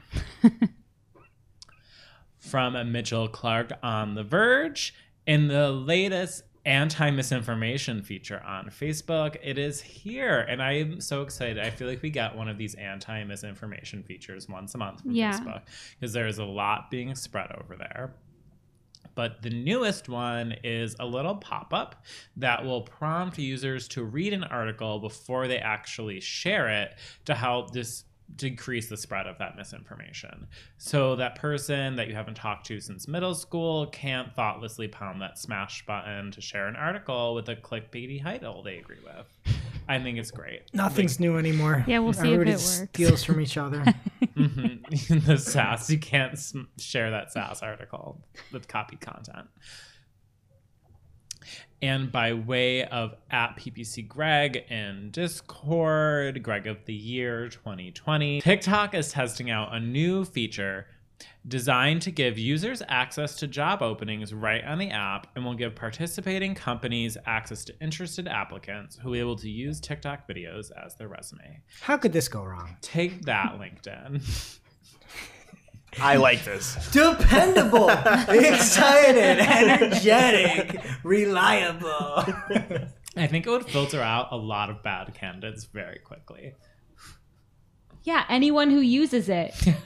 [2.39, 4.93] From Mitchell Clark on The Verge,
[5.26, 10.39] in the latest anti misinformation feature on Facebook, it is here.
[10.47, 11.60] And I am so excited.
[11.60, 15.12] I feel like we get one of these anti misinformation features once a month from
[15.12, 15.32] Yeah.
[15.38, 15.62] Facebook
[15.99, 18.14] because there is a lot being spread over there.
[19.18, 22.05] But the newest one is a little pop up
[22.36, 26.93] that will prompt users to read an article before they actually share it
[27.26, 28.03] to help this
[28.36, 30.45] decrease the spread of that misinformation.
[30.78, 35.39] So that person that you haven't talked to since middle school can't thoughtlessly pound that
[35.39, 39.57] smash button to share an article with a clickbaity title they agree with.
[39.90, 40.64] I think it's great.
[40.74, 41.84] Nothing's new anymore.
[41.88, 42.84] Yeah, we'll see if it works.
[42.94, 43.84] steals from each other.
[44.38, 45.26] Mhm.
[45.26, 46.38] the sass you can't
[46.78, 49.48] share that sass article with copy content
[51.82, 58.94] and by way of at ppc greg in discord greg of the year 2020 tiktok
[58.94, 60.86] is testing out a new feature
[61.47, 65.76] designed to give users access to job openings right on the app and will give
[65.76, 70.95] participating companies access to interested applicants who will be able to use tiktok videos as
[70.95, 72.78] their resume How could this go wrong?
[72.82, 74.22] take that linkedin
[75.99, 76.76] I like this.
[76.91, 77.89] Dependable,
[78.30, 82.24] excited, energetic, reliable.
[83.15, 86.53] I think it would filter out a lot of bad candidates very quickly.
[88.08, 89.53] Yeah, anyone who uses it.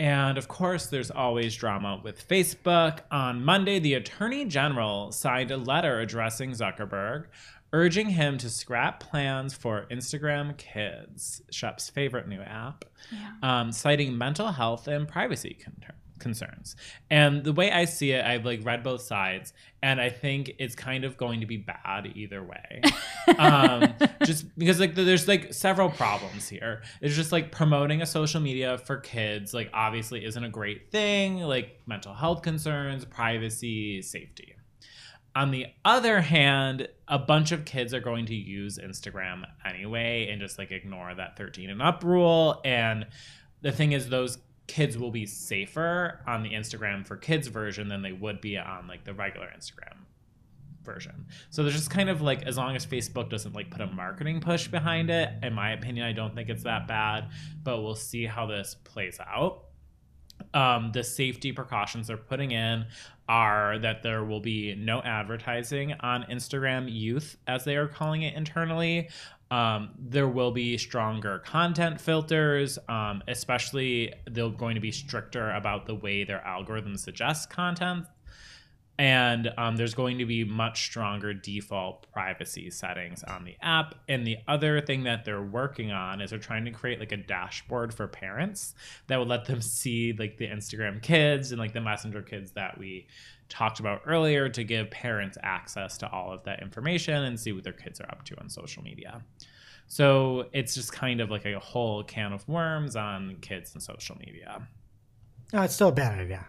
[0.00, 3.02] and of course, there's always drama with Facebook.
[3.12, 7.26] On Monday, the Attorney General signed a letter addressing Zuckerberg,
[7.72, 12.84] urging him to scrap plans for Instagram Kids, Shep's favorite new app,
[13.44, 15.76] um, citing mental health and privacy con-
[16.18, 16.76] concerns.
[17.10, 19.52] And the way I see it, I've like read both sides,
[19.82, 22.82] and I think it's kind of going to be bad either way.
[23.38, 23.94] um,
[24.24, 26.82] just because like there's like several problems here.
[27.00, 31.40] It's just like promoting a social media for kids, like obviously isn't a great thing.
[31.40, 34.54] Like mental health concerns, privacy, safety.
[35.34, 40.40] On the other hand, a bunch of kids are going to use Instagram anyway and
[40.40, 42.58] just like ignore that 13 and up rule.
[42.64, 43.06] And
[43.60, 48.02] the thing is, those kids will be safer on the Instagram for kids version than
[48.02, 49.96] they would be on like the regular Instagram
[50.82, 51.26] version.
[51.50, 54.40] So there's just kind of like as long as Facebook doesn't like put a marketing
[54.40, 57.28] push behind it, in my opinion, I don't think it's that bad,
[57.62, 59.64] but we'll see how this plays out.
[60.54, 62.86] Um, the safety precautions they're putting in
[63.28, 68.34] are that there will be no advertising on Instagram Youth, as they are calling it
[68.34, 69.08] internally.
[69.50, 75.86] Um, there will be stronger content filters, um, especially they're going to be stricter about
[75.86, 78.06] the way their algorithm suggests content.
[78.98, 83.94] And um, there's going to be much stronger default privacy settings on the app.
[84.08, 87.18] And the other thing that they're working on is they're trying to create like a
[87.18, 88.74] dashboard for parents
[89.08, 92.78] that would let them see like the instagram kids and like the messenger kids that
[92.78, 93.06] we
[93.48, 97.64] talked about earlier to give parents access to all of that information and see what
[97.64, 99.22] their kids are up to on social media.
[99.88, 104.16] So it's just kind of like a whole can of worms on kids and social
[104.18, 104.66] media.
[105.52, 106.46] No, it's still a bad idea.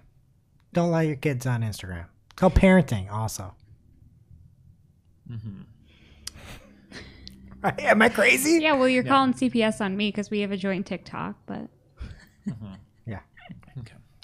[0.73, 2.05] Don't allow your kids on Instagram.
[2.35, 3.53] Co-parenting also.
[5.31, 5.61] Mm-hmm.
[7.79, 8.59] Am I crazy?
[8.61, 11.67] Yeah, well, you're calling CPS on me because we have a joint TikTok, but
[12.45, 12.53] Yeah.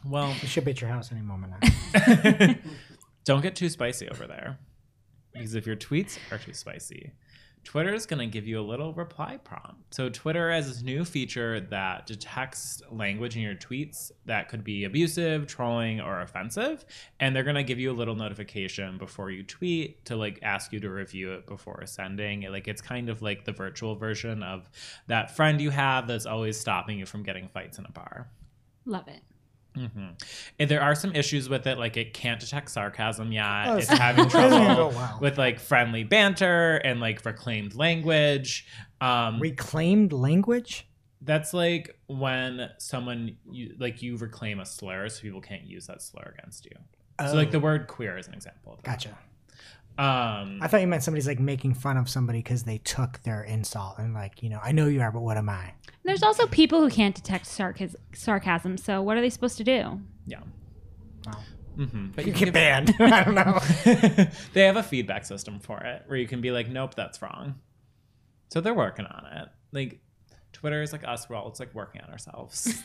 [0.05, 0.09] Okay.
[0.09, 2.55] Well, We should be at your house any moment now.
[3.25, 4.57] don't get too spicy over there.
[5.33, 7.11] Because if your tweets are too spicy,
[7.63, 9.93] Twitter is going to give you a little reply prompt.
[9.95, 14.83] So, Twitter has this new feature that detects language in your tweets that could be
[14.83, 16.85] abusive, trolling, or offensive.
[17.19, 20.73] And they're going to give you a little notification before you tweet to like ask
[20.73, 22.41] you to review it before sending.
[22.43, 24.69] Like, it's kind of like the virtual version of
[25.07, 28.29] that friend you have that's always stopping you from getting fights in a bar.
[28.85, 29.21] love it.
[29.75, 30.09] Hmm
[30.59, 33.67] And there are some issues with it, like it can't detect sarcasm yet.
[33.67, 35.17] Oh, it's having even trouble go well.
[35.21, 38.67] with like friendly banter and like reclaimed language.
[39.01, 40.87] Um, Reclaimed language?
[41.25, 46.01] that's like when someone you like you reclaim a slur, so people can't use that
[46.01, 46.71] slur against you.
[47.19, 48.91] So like the word queer is an example of that.
[48.91, 49.17] Gotcha.
[49.97, 53.43] Um, I thought you meant somebody's like making fun of somebody because they took their
[53.43, 55.73] insult and like, you know, I know you are, but what am I?
[56.03, 58.77] There's also people who can't detect sarcas- sarcasm.
[58.77, 59.99] So what are they supposed to do?
[60.25, 60.39] yeah.
[61.27, 61.39] Wow.
[61.77, 62.95] hmm But You can get banned.
[62.99, 63.59] I don't know.
[64.53, 67.55] they have a feedback system for it where you can be like, nope, that's wrong.
[68.51, 69.49] So they're working on it.
[69.71, 69.99] Like
[70.53, 72.81] Twitter is like us, we're all it's like working on ourselves.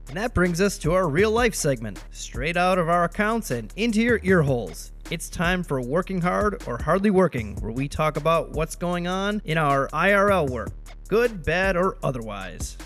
[0.09, 3.71] And that brings us to our real life segment, straight out of our accounts and
[3.77, 4.91] into your ear holes.
[5.11, 9.43] It's time for Working Hard or Hardly Working, where we talk about what's going on
[9.45, 10.71] in our IRL work,
[11.09, 12.79] good, bad, or otherwise.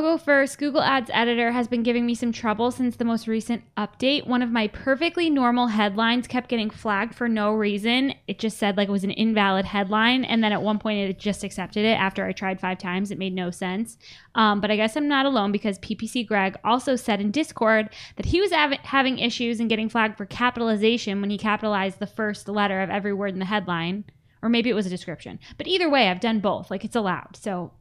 [0.00, 0.56] Go first.
[0.56, 4.26] Google Ads Editor has been giving me some trouble since the most recent update.
[4.26, 8.14] One of my perfectly normal headlines kept getting flagged for no reason.
[8.26, 11.18] It just said like it was an invalid headline, and then at one point it
[11.18, 13.10] just accepted it after I tried five times.
[13.10, 13.98] It made no sense.
[14.34, 18.24] Um, but I guess I'm not alone because PPC Greg also said in Discord that
[18.24, 22.48] he was av- having issues and getting flagged for capitalization when he capitalized the first
[22.48, 24.04] letter of every word in the headline.
[24.40, 25.38] Or maybe it was a description.
[25.58, 26.70] But either way, I've done both.
[26.70, 27.36] Like it's allowed.
[27.36, 27.72] So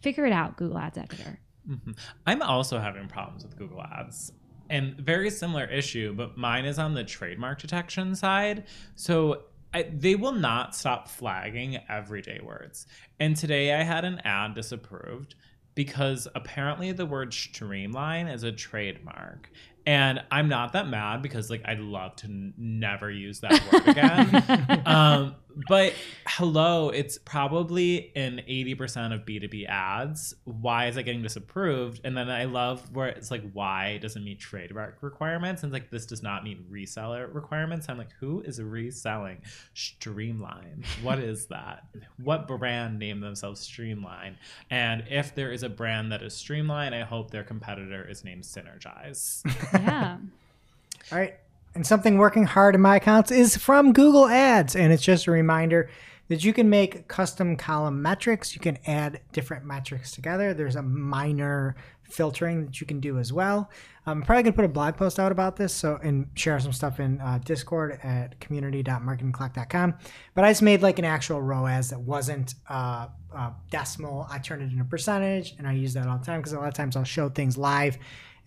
[0.00, 1.40] figure it out, Google Ads Editor.
[1.68, 1.98] Mhm.
[2.26, 4.32] I'm also having problems with Google Ads.
[4.70, 8.64] And very similar issue, but mine is on the trademark detection side.
[8.96, 12.86] So I, they will not stop flagging everyday words.
[13.20, 15.34] And today I had an ad disapproved
[15.74, 19.50] because apparently the word streamline is a trademark.
[19.86, 23.88] And I'm not that mad because like I'd love to n- never use that word
[23.88, 24.82] again.
[24.86, 25.36] um,
[25.68, 25.94] but
[26.26, 30.34] hello, it's probably in 80% of B2B ads.
[30.44, 32.00] Why is it getting disapproved?
[32.04, 35.62] And then I love where it's like, why doesn't meet trademark requirements?
[35.62, 37.88] And it's like, this does not meet reseller requirements.
[37.88, 39.42] I'm like, who is reselling
[39.74, 40.84] Streamline?
[41.02, 41.84] What is that?
[42.22, 44.36] what brand named themselves Streamline?
[44.70, 48.44] And if there is a brand that is Streamline, I hope their competitor is named
[48.44, 49.42] Synergize.
[49.72, 50.18] yeah.
[51.12, 51.34] All right.
[51.78, 54.74] And something working hard in my accounts is from Google Ads.
[54.74, 55.88] And it's just a reminder
[56.26, 58.52] that you can make custom column metrics.
[58.52, 60.52] You can add different metrics together.
[60.52, 63.70] There's a minor filtering that you can do as well.
[64.06, 66.72] I'm probably going to put a blog post out about this so and share some
[66.72, 69.94] stuff in uh, Discord at community.marketingoclock.com.
[70.34, 74.26] But I just made like an actual ROAS that wasn't uh, uh, decimal.
[74.28, 76.66] I turned it into percentage and I use that all the time because a lot
[76.66, 77.98] of times I'll show things live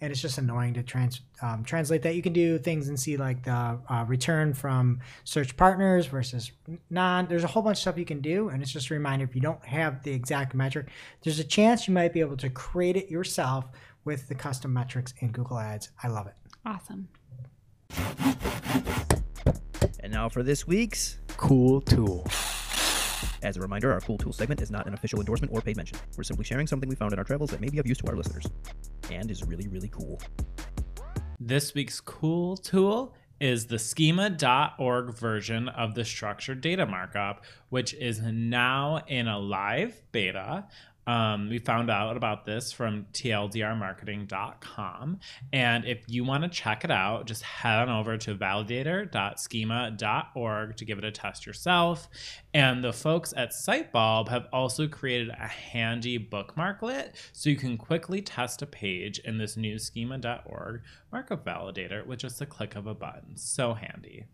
[0.01, 2.15] and it's just annoying to trans um, translate that.
[2.15, 6.51] You can do things and see like the uh, return from search partners versus
[6.89, 7.27] non.
[7.27, 9.35] There's a whole bunch of stuff you can do, and it's just a reminder if
[9.35, 10.87] you don't have the exact metric,
[11.23, 13.65] there's a chance you might be able to create it yourself
[14.03, 15.89] with the custom metrics in Google Ads.
[16.03, 16.33] I love it.
[16.65, 17.07] Awesome.
[19.99, 21.19] And now for this week's.
[21.37, 22.27] Cool tool.
[23.43, 25.97] As a reminder, our Cool Tool segment is not an official endorsement or paid mention.
[26.15, 28.07] We're simply sharing something we found in our travels that may be of use to
[28.07, 28.45] our listeners.
[29.09, 30.21] And is really, really cool.
[31.39, 38.21] This week's cool tool is the schema.org version of the structured data markup, which is
[38.21, 40.65] now in a live beta.
[41.07, 45.19] Um, we found out about this from tldrmarketing.com.
[45.51, 50.85] And if you want to check it out, just head on over to validator.schema.org to
[50.85, 52.09] give it a test yourself.
[52.53, 58.21] And the folks at Sitebulb have also created a handy bookmarklet so you can quickly
[58.21, 62.93] test a page in this new schema.org markup validator with just a click of a
[62.93, 63.37] button.
[63.37, 64.25] So handy.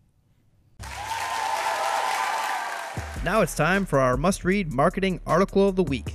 [3.23, 6.13] Now it's time for our must read marketing article of the week.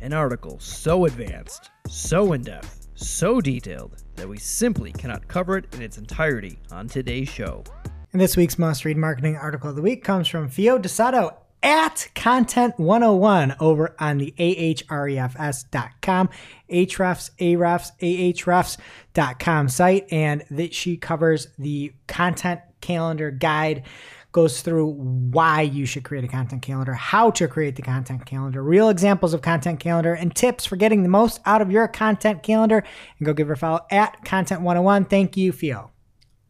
[0.00, 5.74] An article so advanced, so in depth, So detailed that we simply cannot cover it
[5.74, 7.64] in its entirety on today's show.
[8.12, 12.08] And this week's must read marketing article of the week comes from Fio Dossetto at
[12.14, 16.28] Content 101 over on the ahrefs.com,
[16.70, 17.90] hrefs, arefs,
[19.14, 20.12] ahrefs.com site.
[20.12, 23.82] And that she covers the content calendar guide,
[24.36, 28.62] goes through why you should create a content calendar, how to create the content calendar,
[28.62, 32.42] real examples of content calendar, and tips for getting the most out of your content
[32.42, 32.84] calendar.
[33.18, 35.06] And go give her a follow at Content 101.
[35.06, 35.90] Thank you, Fio.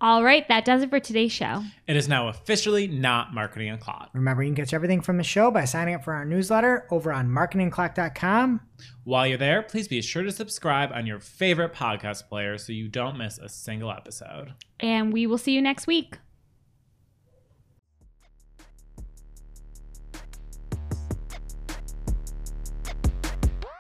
[0.01, 1.63] All right, that does it for today's show.
[1.87, 4.11] It is now officially not marketing o'clock.
[4.15, 7.13] Remember, you can catch everything from the show by signing up for our newsletter over
[7.13, 8.63] on marketingoclock.com.
[9.05, 12.89] While you're there, please be sure to subscribe on your favorite podcast player so you
[12.89, 14.55] don't miss a single episode.
[14.81, 16.19] And we will see you next week.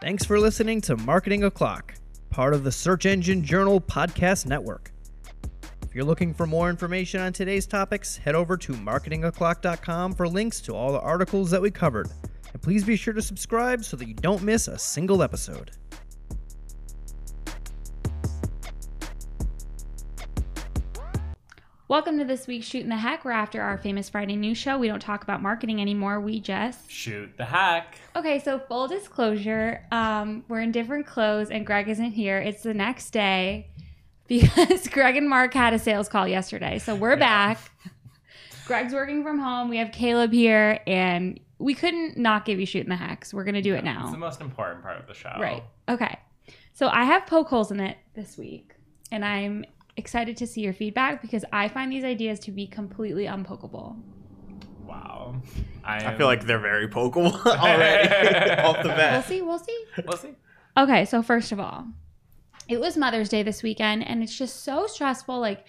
[0.06, 1.94] Thanks for listening to Marketing O'Clock,
[2.30, 4.92] part of the Search Engine Journal Podcast Network.
[5.82, 10.60] If you're looking for more information on today's topics, head over to marketingoclock.com for links
[10.60, 12.08] to all the articles that we covered.
[12.52, 15.72] And please be sure to subscribe so that you don't miss a single episode.
[21.88, 23.24] Welcome to this week's Shooting the Heck.
[23.24, 24.76] We're after our famous Friday news show.
[24.76, 26.18] We don't talk about marketing anymore.
[26.18, 26.90] We just.
[26.90, 27.96] Shoot the hack.
[28.16, 32.38] Okay, so full disclosure, um, we're in different clothes and Greg isn't here.
[32.38, 33.68] It's the next day
[34.26, 36.80] because Greg and Mark had a sales call yesterday.
[36.80, 37.60] So we're back.
[38.66, 39.68] Greg's working from home.
[39.68, 43.32] We have Caleb here and we couldn't not give you Shooting the Hacks.
[43.32, 44.00] We're going to do it now.
[44.02, 45.36] It's the most important part of the show.
[45.38, 45.62] Right.
[45.88, 46.18] Okay.
[46.74, 48.74] So I have poke holes in it this week,
[49.12, 49.64] and I'm
[49.96, 53.96] excited to see your feedback because I find these ideas to be completely unpokeable.
[54.84, 55.36] Wow.
[55.84, 58.08] I, I feel like they're very pokeable already
[58.62, 59.42] off the We'll see.
[59.42, 59.84] We'll see.
[60.06, 60.34] We'll see.
[60.76, 61.04] Okay.
[61.04, 61.86] So first of all,
[62.68, 65.38] it was Mother's Day this weekend, and it's just so stressful.
[65.38, 65.64] Like.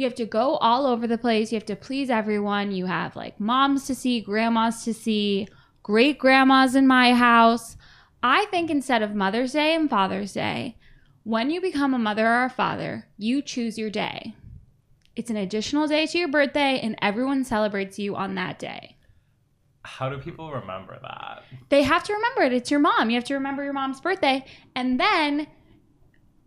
[0.00, 1.50] You have to go all over the place.
[1.50, 2.70] You have to please everyone.
[2.70, 5.48] You have like moms to see, grandmas to see,
[5.82, 7.76] great grandmas in my house.
[8.22, 10.76] I think instead of Mother's Day and Father's Day,
[11.28, 14.34] when you become a mother or a father, you choose your day.
[15.14, 18.96] It's an additional day to your birthday, and everyone celebrates you on that day.
[19.84, 21.42] How do people remember that?
[21.68, 22.54] They have to remember it.
[22.54, 23.10] It's your mom.
[23.10, 24.42] You have to remember your mom's birthday.
[24.74, 25.46] And then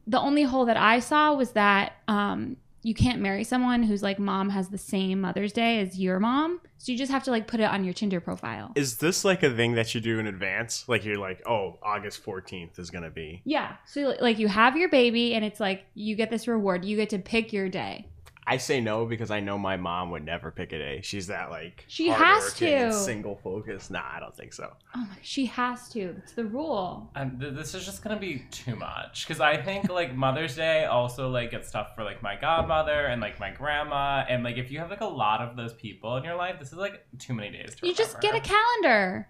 [0.07, 4.19] the only hole that I saw was that um, you can't marry someone whose like
[4.19, 6.61] mom has the same Mother's Day as your mom.
[6.77, 8.71] So you just have to like put it on your Tinder profile.
[8.75, 10.85] Is this like a thing that you do in advance?
[10.87, 13.41] Like you're like, oh, August 14th is gonna be.
[13.45, 13.75] Yeah.
[13.85, 16.83] So like you have your baby, and it's like you get this reward.
[16.85, 18.07] You get to pick your day.
[18.47, 21.01] I say no because I know my mom would never pick a day.
[21.03, 22.93] She's that like She has hardworking to.
[22.93, 23.89] single focus.
[23.91, 24.73] Nah, I don't think so.
[24.95, 26.15] Oh my, she has to.
[26.17, 27.11] It's the rule.
[27.15, 30.85] And th- this is just gonna be too much because I think like Mother's Day
[30.85, 34.71] also like gets stuff for like my godmother and like my grandma and like if
[34.71, 37.33] you have like a lot of those people in your life, this is like too
[37.35, 39.29] many days to You just get a calendar.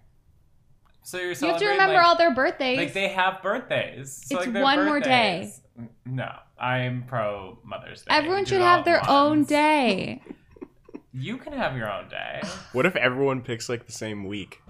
[1.04, 2.78] So you're You have to remember like, all their birthdays.
[2.78, 4.22] like they have birthdays.
[4.26, 5.52] So, It's like, their one more day.
[5.76, 8.08] Birthdays- No, I'm pro Mother's Day.
[8.10, 10.22] Everyone Do should have their at own day.
[11.12, 12.40] You can have your own day.
[12.72, 14.62] What if everyone picks like the same week?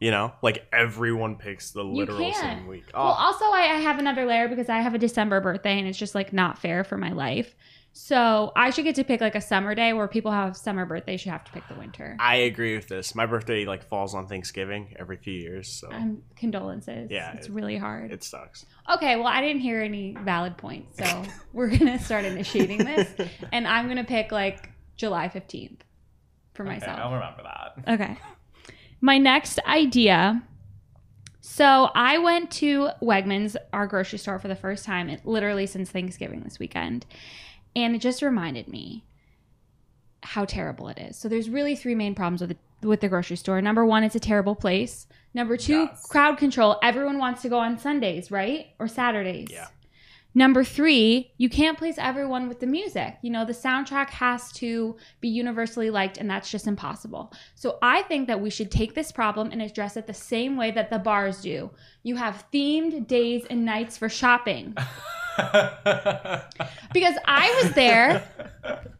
[0.00, 2.34] You know, like everyone picks the literal can.
[2.40, 2.84] same week.
[2.94, 3.26] Oh, Well, ah.
[3.26, 6.14] also I, I have another layer because I have a December birthday and it's just
[6.14, 7.56] like not fair for my life.
[8.00, 11.20] So I should get to pick like a summer day where people have summer birthdays
[11.20, 12.16] should have to pick the winter.
[12.20, 13.12] I agree with this.
[13.16, 17.10] My birthday like falls on Thanksgiving every few years, so Um, condolences.
[17.10, 18.12] Yeah, it's it- really hard.
[18.12, 18.64] it sucks.
[18.88, 23.08] Okay, well I didn't hear any valid points, so we're gonna start initiating this,
[23.52, 25.80] and I'm gonna pick like July 15th
[26.54, 27.00] for Okay, myself.
[27.00, 27.94] I'll remember that.
[27.94, 28.16] Okay.
[29.00, 30.44] My next idea.
[31.40, 36.42] So I went to Wegmans, our grocery store, for the first time, literally since Thanksgiving
[36.42, 37.04] this weekend.
[37.76, 39.04] And it just reminded me
[40.22, 41.16] how terrible it is.
[41.16, 43.60] So there's really three main problems with the, with the grocery store.
[43.62, 45.06] Number one, it's a terrible place.
[45.34, 46.06] Number two, Yes.
[46.06, 46.78] crowd control.
[46.82, 48.68] Everyone wants to go on Sundays, right?
[48.78, 49.48] Or Saturdays.
[49.50, 49.68] Yeah.
[50.34, 53.16] Number three, you can't please everyone with the music.
[53.22, 57.32] You know, the soundtrack has to be universally liked, and that's just impossible.
[57.54, 60.70] So I think that we should take this problem and address it the same way
[60.72, 61.70] that the bars do.
[62.02, 64.76] You have themed days and nights for shopping.
[66.92, 68.26] Because I was there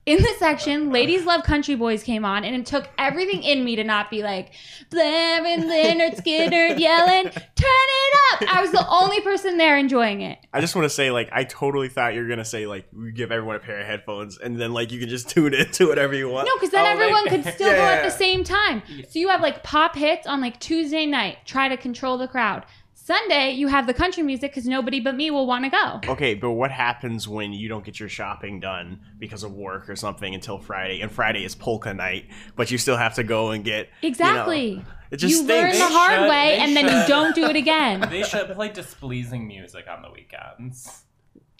[0.05, 3.77] in the section, Ladies Love Country Boys came on, and it took everything in me
[3.77, 4.53] to not be like,
[4.91, 8.55] blaring Lynyrd Skynyrd yelling, turn it up.
[8.55, 10.39] I was the only person there enjoying it.
[10.53, 13.11] I just want to say, like, I totally thought you were gonna say, like, we
[13.11, 16.15] give everyone a pair of headphones, and then like you can just tune into whatever
[16.15, 16.47] you want.
[16.47, 18.83] No, because then Oh, everyone like- could still Yeah, go at the same time.
[19.11, 22.65] So you have like pop hits on like Tuesday night, try to control the crowd.
[23.09, 26.13] Sunday, you have the country music because nobody but me will want to go.
[26.13, 29.97] Okay, but what happens when you don't get your shopping done because of work or
[29.97, 31.01] something until Friday?
[31.01, 34.09] And Friday is polka night, but you still have to go and get you know,
[34.09, 34.85] Exactly.
[35.11, 35.79] it just you learn stinks.
[35.79, 38.01] the hard should- way they and then you don't do it again.
[38.11, 41.05] They should play displeasing music on the weekends.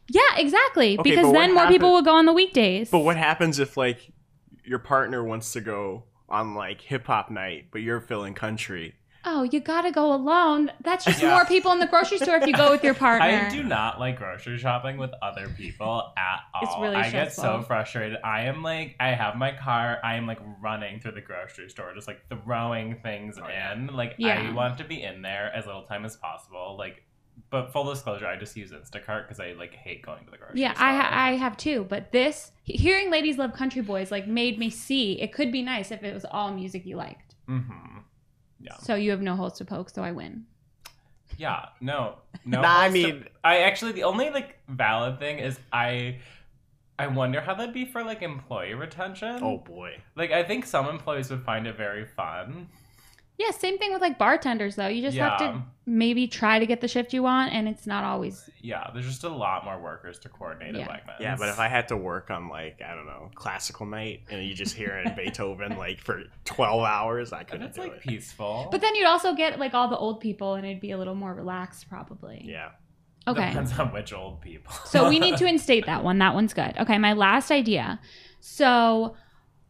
[0.07, 0.99] yeah, exactly.
[0.99, 2.91] Okay, because but what then more people will go on the weekdays.
[2.91, 4.13] But what happens if like
[4.67, 8.97] your partner wants to go on like hip hop night, but you're feeling country?
[9.31, 10.73] Oh, you gotta go alone.
[10.83, 11.31] That's just Yeah.
[11.35, 13.27] more people in the grocery store if you go with your partner.
[13.27, 16.63] I do not like grocery shopping with other people at all.
[16.63, 18.19] It's really I get so frustrated.
[18.25, 19.99] I am like, I have my car.
[20.03, 23.89] I am like running through the grocery store, just like throwing things in.
[23.89, 26.77] Like, I want to be in there as little time as possible.
[26.79, 27.03] Like,
[27.51, 30.61] but full disclosure, I just use Instacart because I like hate going to the grocery
[30.61, 30.87] Yeah, store.
[30.87, 31.87] I ha- I have too.
[31.89, 35.91] But this hearing "Ladies Love Country Boys" like made me see it could be nice
[35.93, 37.37] if it was all music you liked.
[37.49, 37.99] Mm-hmm.
[38.61, 38.77] Yeah.
[38.79, 40.45] So you have no holes to poke, so I win.
[41.37, 42.61] Yeah, no, no.
[42.63, 46.17] Nah, I holes to- mean- I actually the only like valid thing is I,
[46.99, 49.39] I wonder how that'd be for like employee retention.
[49.43, 49.99] Oh boy.
[50.17, 52.69] like I think some employees would find it very fun.
[53.39, 54.89] Yeah, same thing with like bartenders though.
[54.89, 58.03] You just have to maybe try to get the shift you want, and it's not
[58.03, 58.51] always.
[58.61, 60.83] Yeah, there's just a lot more workers to coordinate Yeah.
[60.83, 61.21] at Wegmans.
[61.21, 64.45] Yeah, but if I had to work on like I don't know classical night and
[64.45, 68.01] you just hear it Beethoven like for twelve hours, I couldn't it's do like it.
[68.01, 68.69] peaceful.
[68.73, 71.15] But then you'd also get like all the old people, and it'd be a little
[71.15, 72.43] more relaxed probably.
[72.45, 72.71] Yeah.
[73.29, 73.49] Okay.
[73.51, 74.73] depends on which old people.
[74.87, 76.19] So we need to instate that one.
[76.19, 76.75] That one's good.
[76.79, 78.01] Okay, my last idea.
[78.41, 79.15] So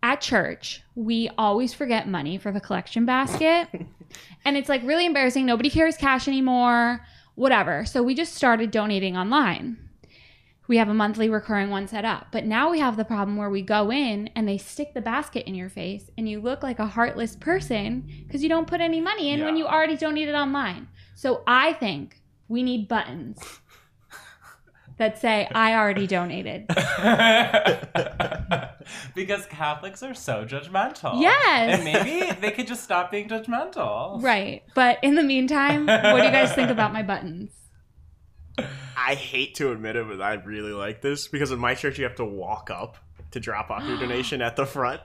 [0.08, 3.68] at church, we always forget money for the collection basket.
[4.44, 5.44] and it's like really embarrassing.
[5.44, 7.04] Nobody carries cash anymore,
[7.34, 7.84] whatever.
[7.84, 9.76] So we just started donating online.
[10.66, 12.28] We have a monthly recurring one set up.
[12.32, 15.46] But now we have the problem where we go in and they stick the basket
[15.46, 19.02] in your face and you look like a heartless person because you don't put any
[19.02, 20.88] money in when you already donated online.
[21.16, 23.60] So I think we need buttons
[24.98, 26.66] that say, I already donated.
[29.14, 31.20] because Catholics are so judgmental.
[31.20, 31.80] Yes.
[31.80, 34.22] And maybe they could just stop being judgmental.
[34.22, 34.62] Right.
[34.74, 37.52] But in the meantime, what do you guys think about my buttons?
[38.96, 42.04] I hate to admit it, but I really like this because in my church you
[42.04, 42.96] have to walk up
[43.30, 45.00] to drop off your donation at the front.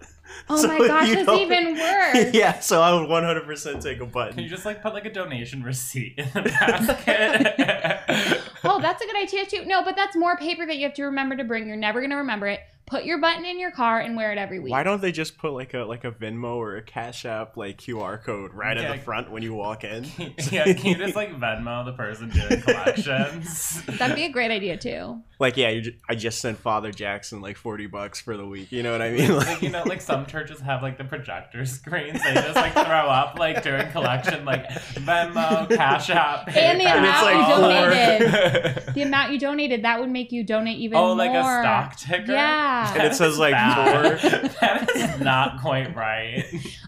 [0.50, 2.30] Oh So my gosh, you that's don't- even worse.
[2.34, 4.34] yeah, so I would 100% take a button.
[4.36, 8.42] Can you just like put like a donation receipt in the basket?
[8.64, 9.66] Oh, that's a good idea too.
[9.66, 11.68] No, but that's more paper that you have to remember to bring.
[11.68, 12.62] You're never going to remember it.
[12.86, 14.72] Put your button in your car and wear it every week.
[14.72, 17.78] Why don't they just put like a like a Venmo or a Cash App like
[17.80, 18.96] QR code right at Yeah.
[18.96, 20.06] the front when you walk in?
[20.52, 22.62] yeah, can you just like Venmo the person doing
[23.08, 23.82] collections?
[23.86, 25.22] That'd be a great idea too.
[25.40, 28.72] like yeah, you ju- I just sent Father Jackson like 40 bucks for the week.
[28.72, 29.36] You know what I mean?
[29.36, 32.22] like you know, like some churches have like the projector screens.
[32.24, 36.98] They just like throw up like during collection, like Venmo, Cash App, And the PayPal.
[37.00, 38.84] amount you donated.
[38.94, 41.10] The amount you donated, that would make you donate even more.
[41.12, 41.18] oh, more.
[41.26, 42.32] like a stock ticker.
[42.74, 42.94] Yeah.
[42.96, 44.20] And it says, like, Bad.
[44.22, 44.30] four.
[44.62, 46.46] that is not quite right.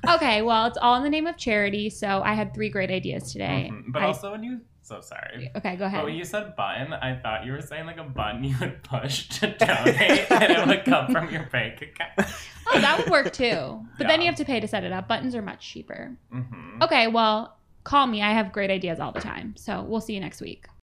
[0.09, 1.89] Okay, well, it's all in the name of charity.
[1.89, 3.69] So I had three great ideas today.
[3.71, 3.91] Mhm.
[3.91, 5.51] But I- also when you so sorry.
[5.55, 6.01] okay, go ahead.
[6.01, 8.83] But when you said button, I thought you were saying like a button you would
[8.83, 12.29] push to donate and it would come from your bank account.
[12.67, 13.83] oh, that would work too.
[13.97, 14.25] But then Yeah.
[14.25, 15.07] you have to pay to set it up.
[15.07, 16.15] Buttons are much cheaper.
[16.31, 18.21] hmm Okay, well, call me.
[18.21, 19.55] I have great ideas all the time.
[19.57, 20.67] So we'll see you next week.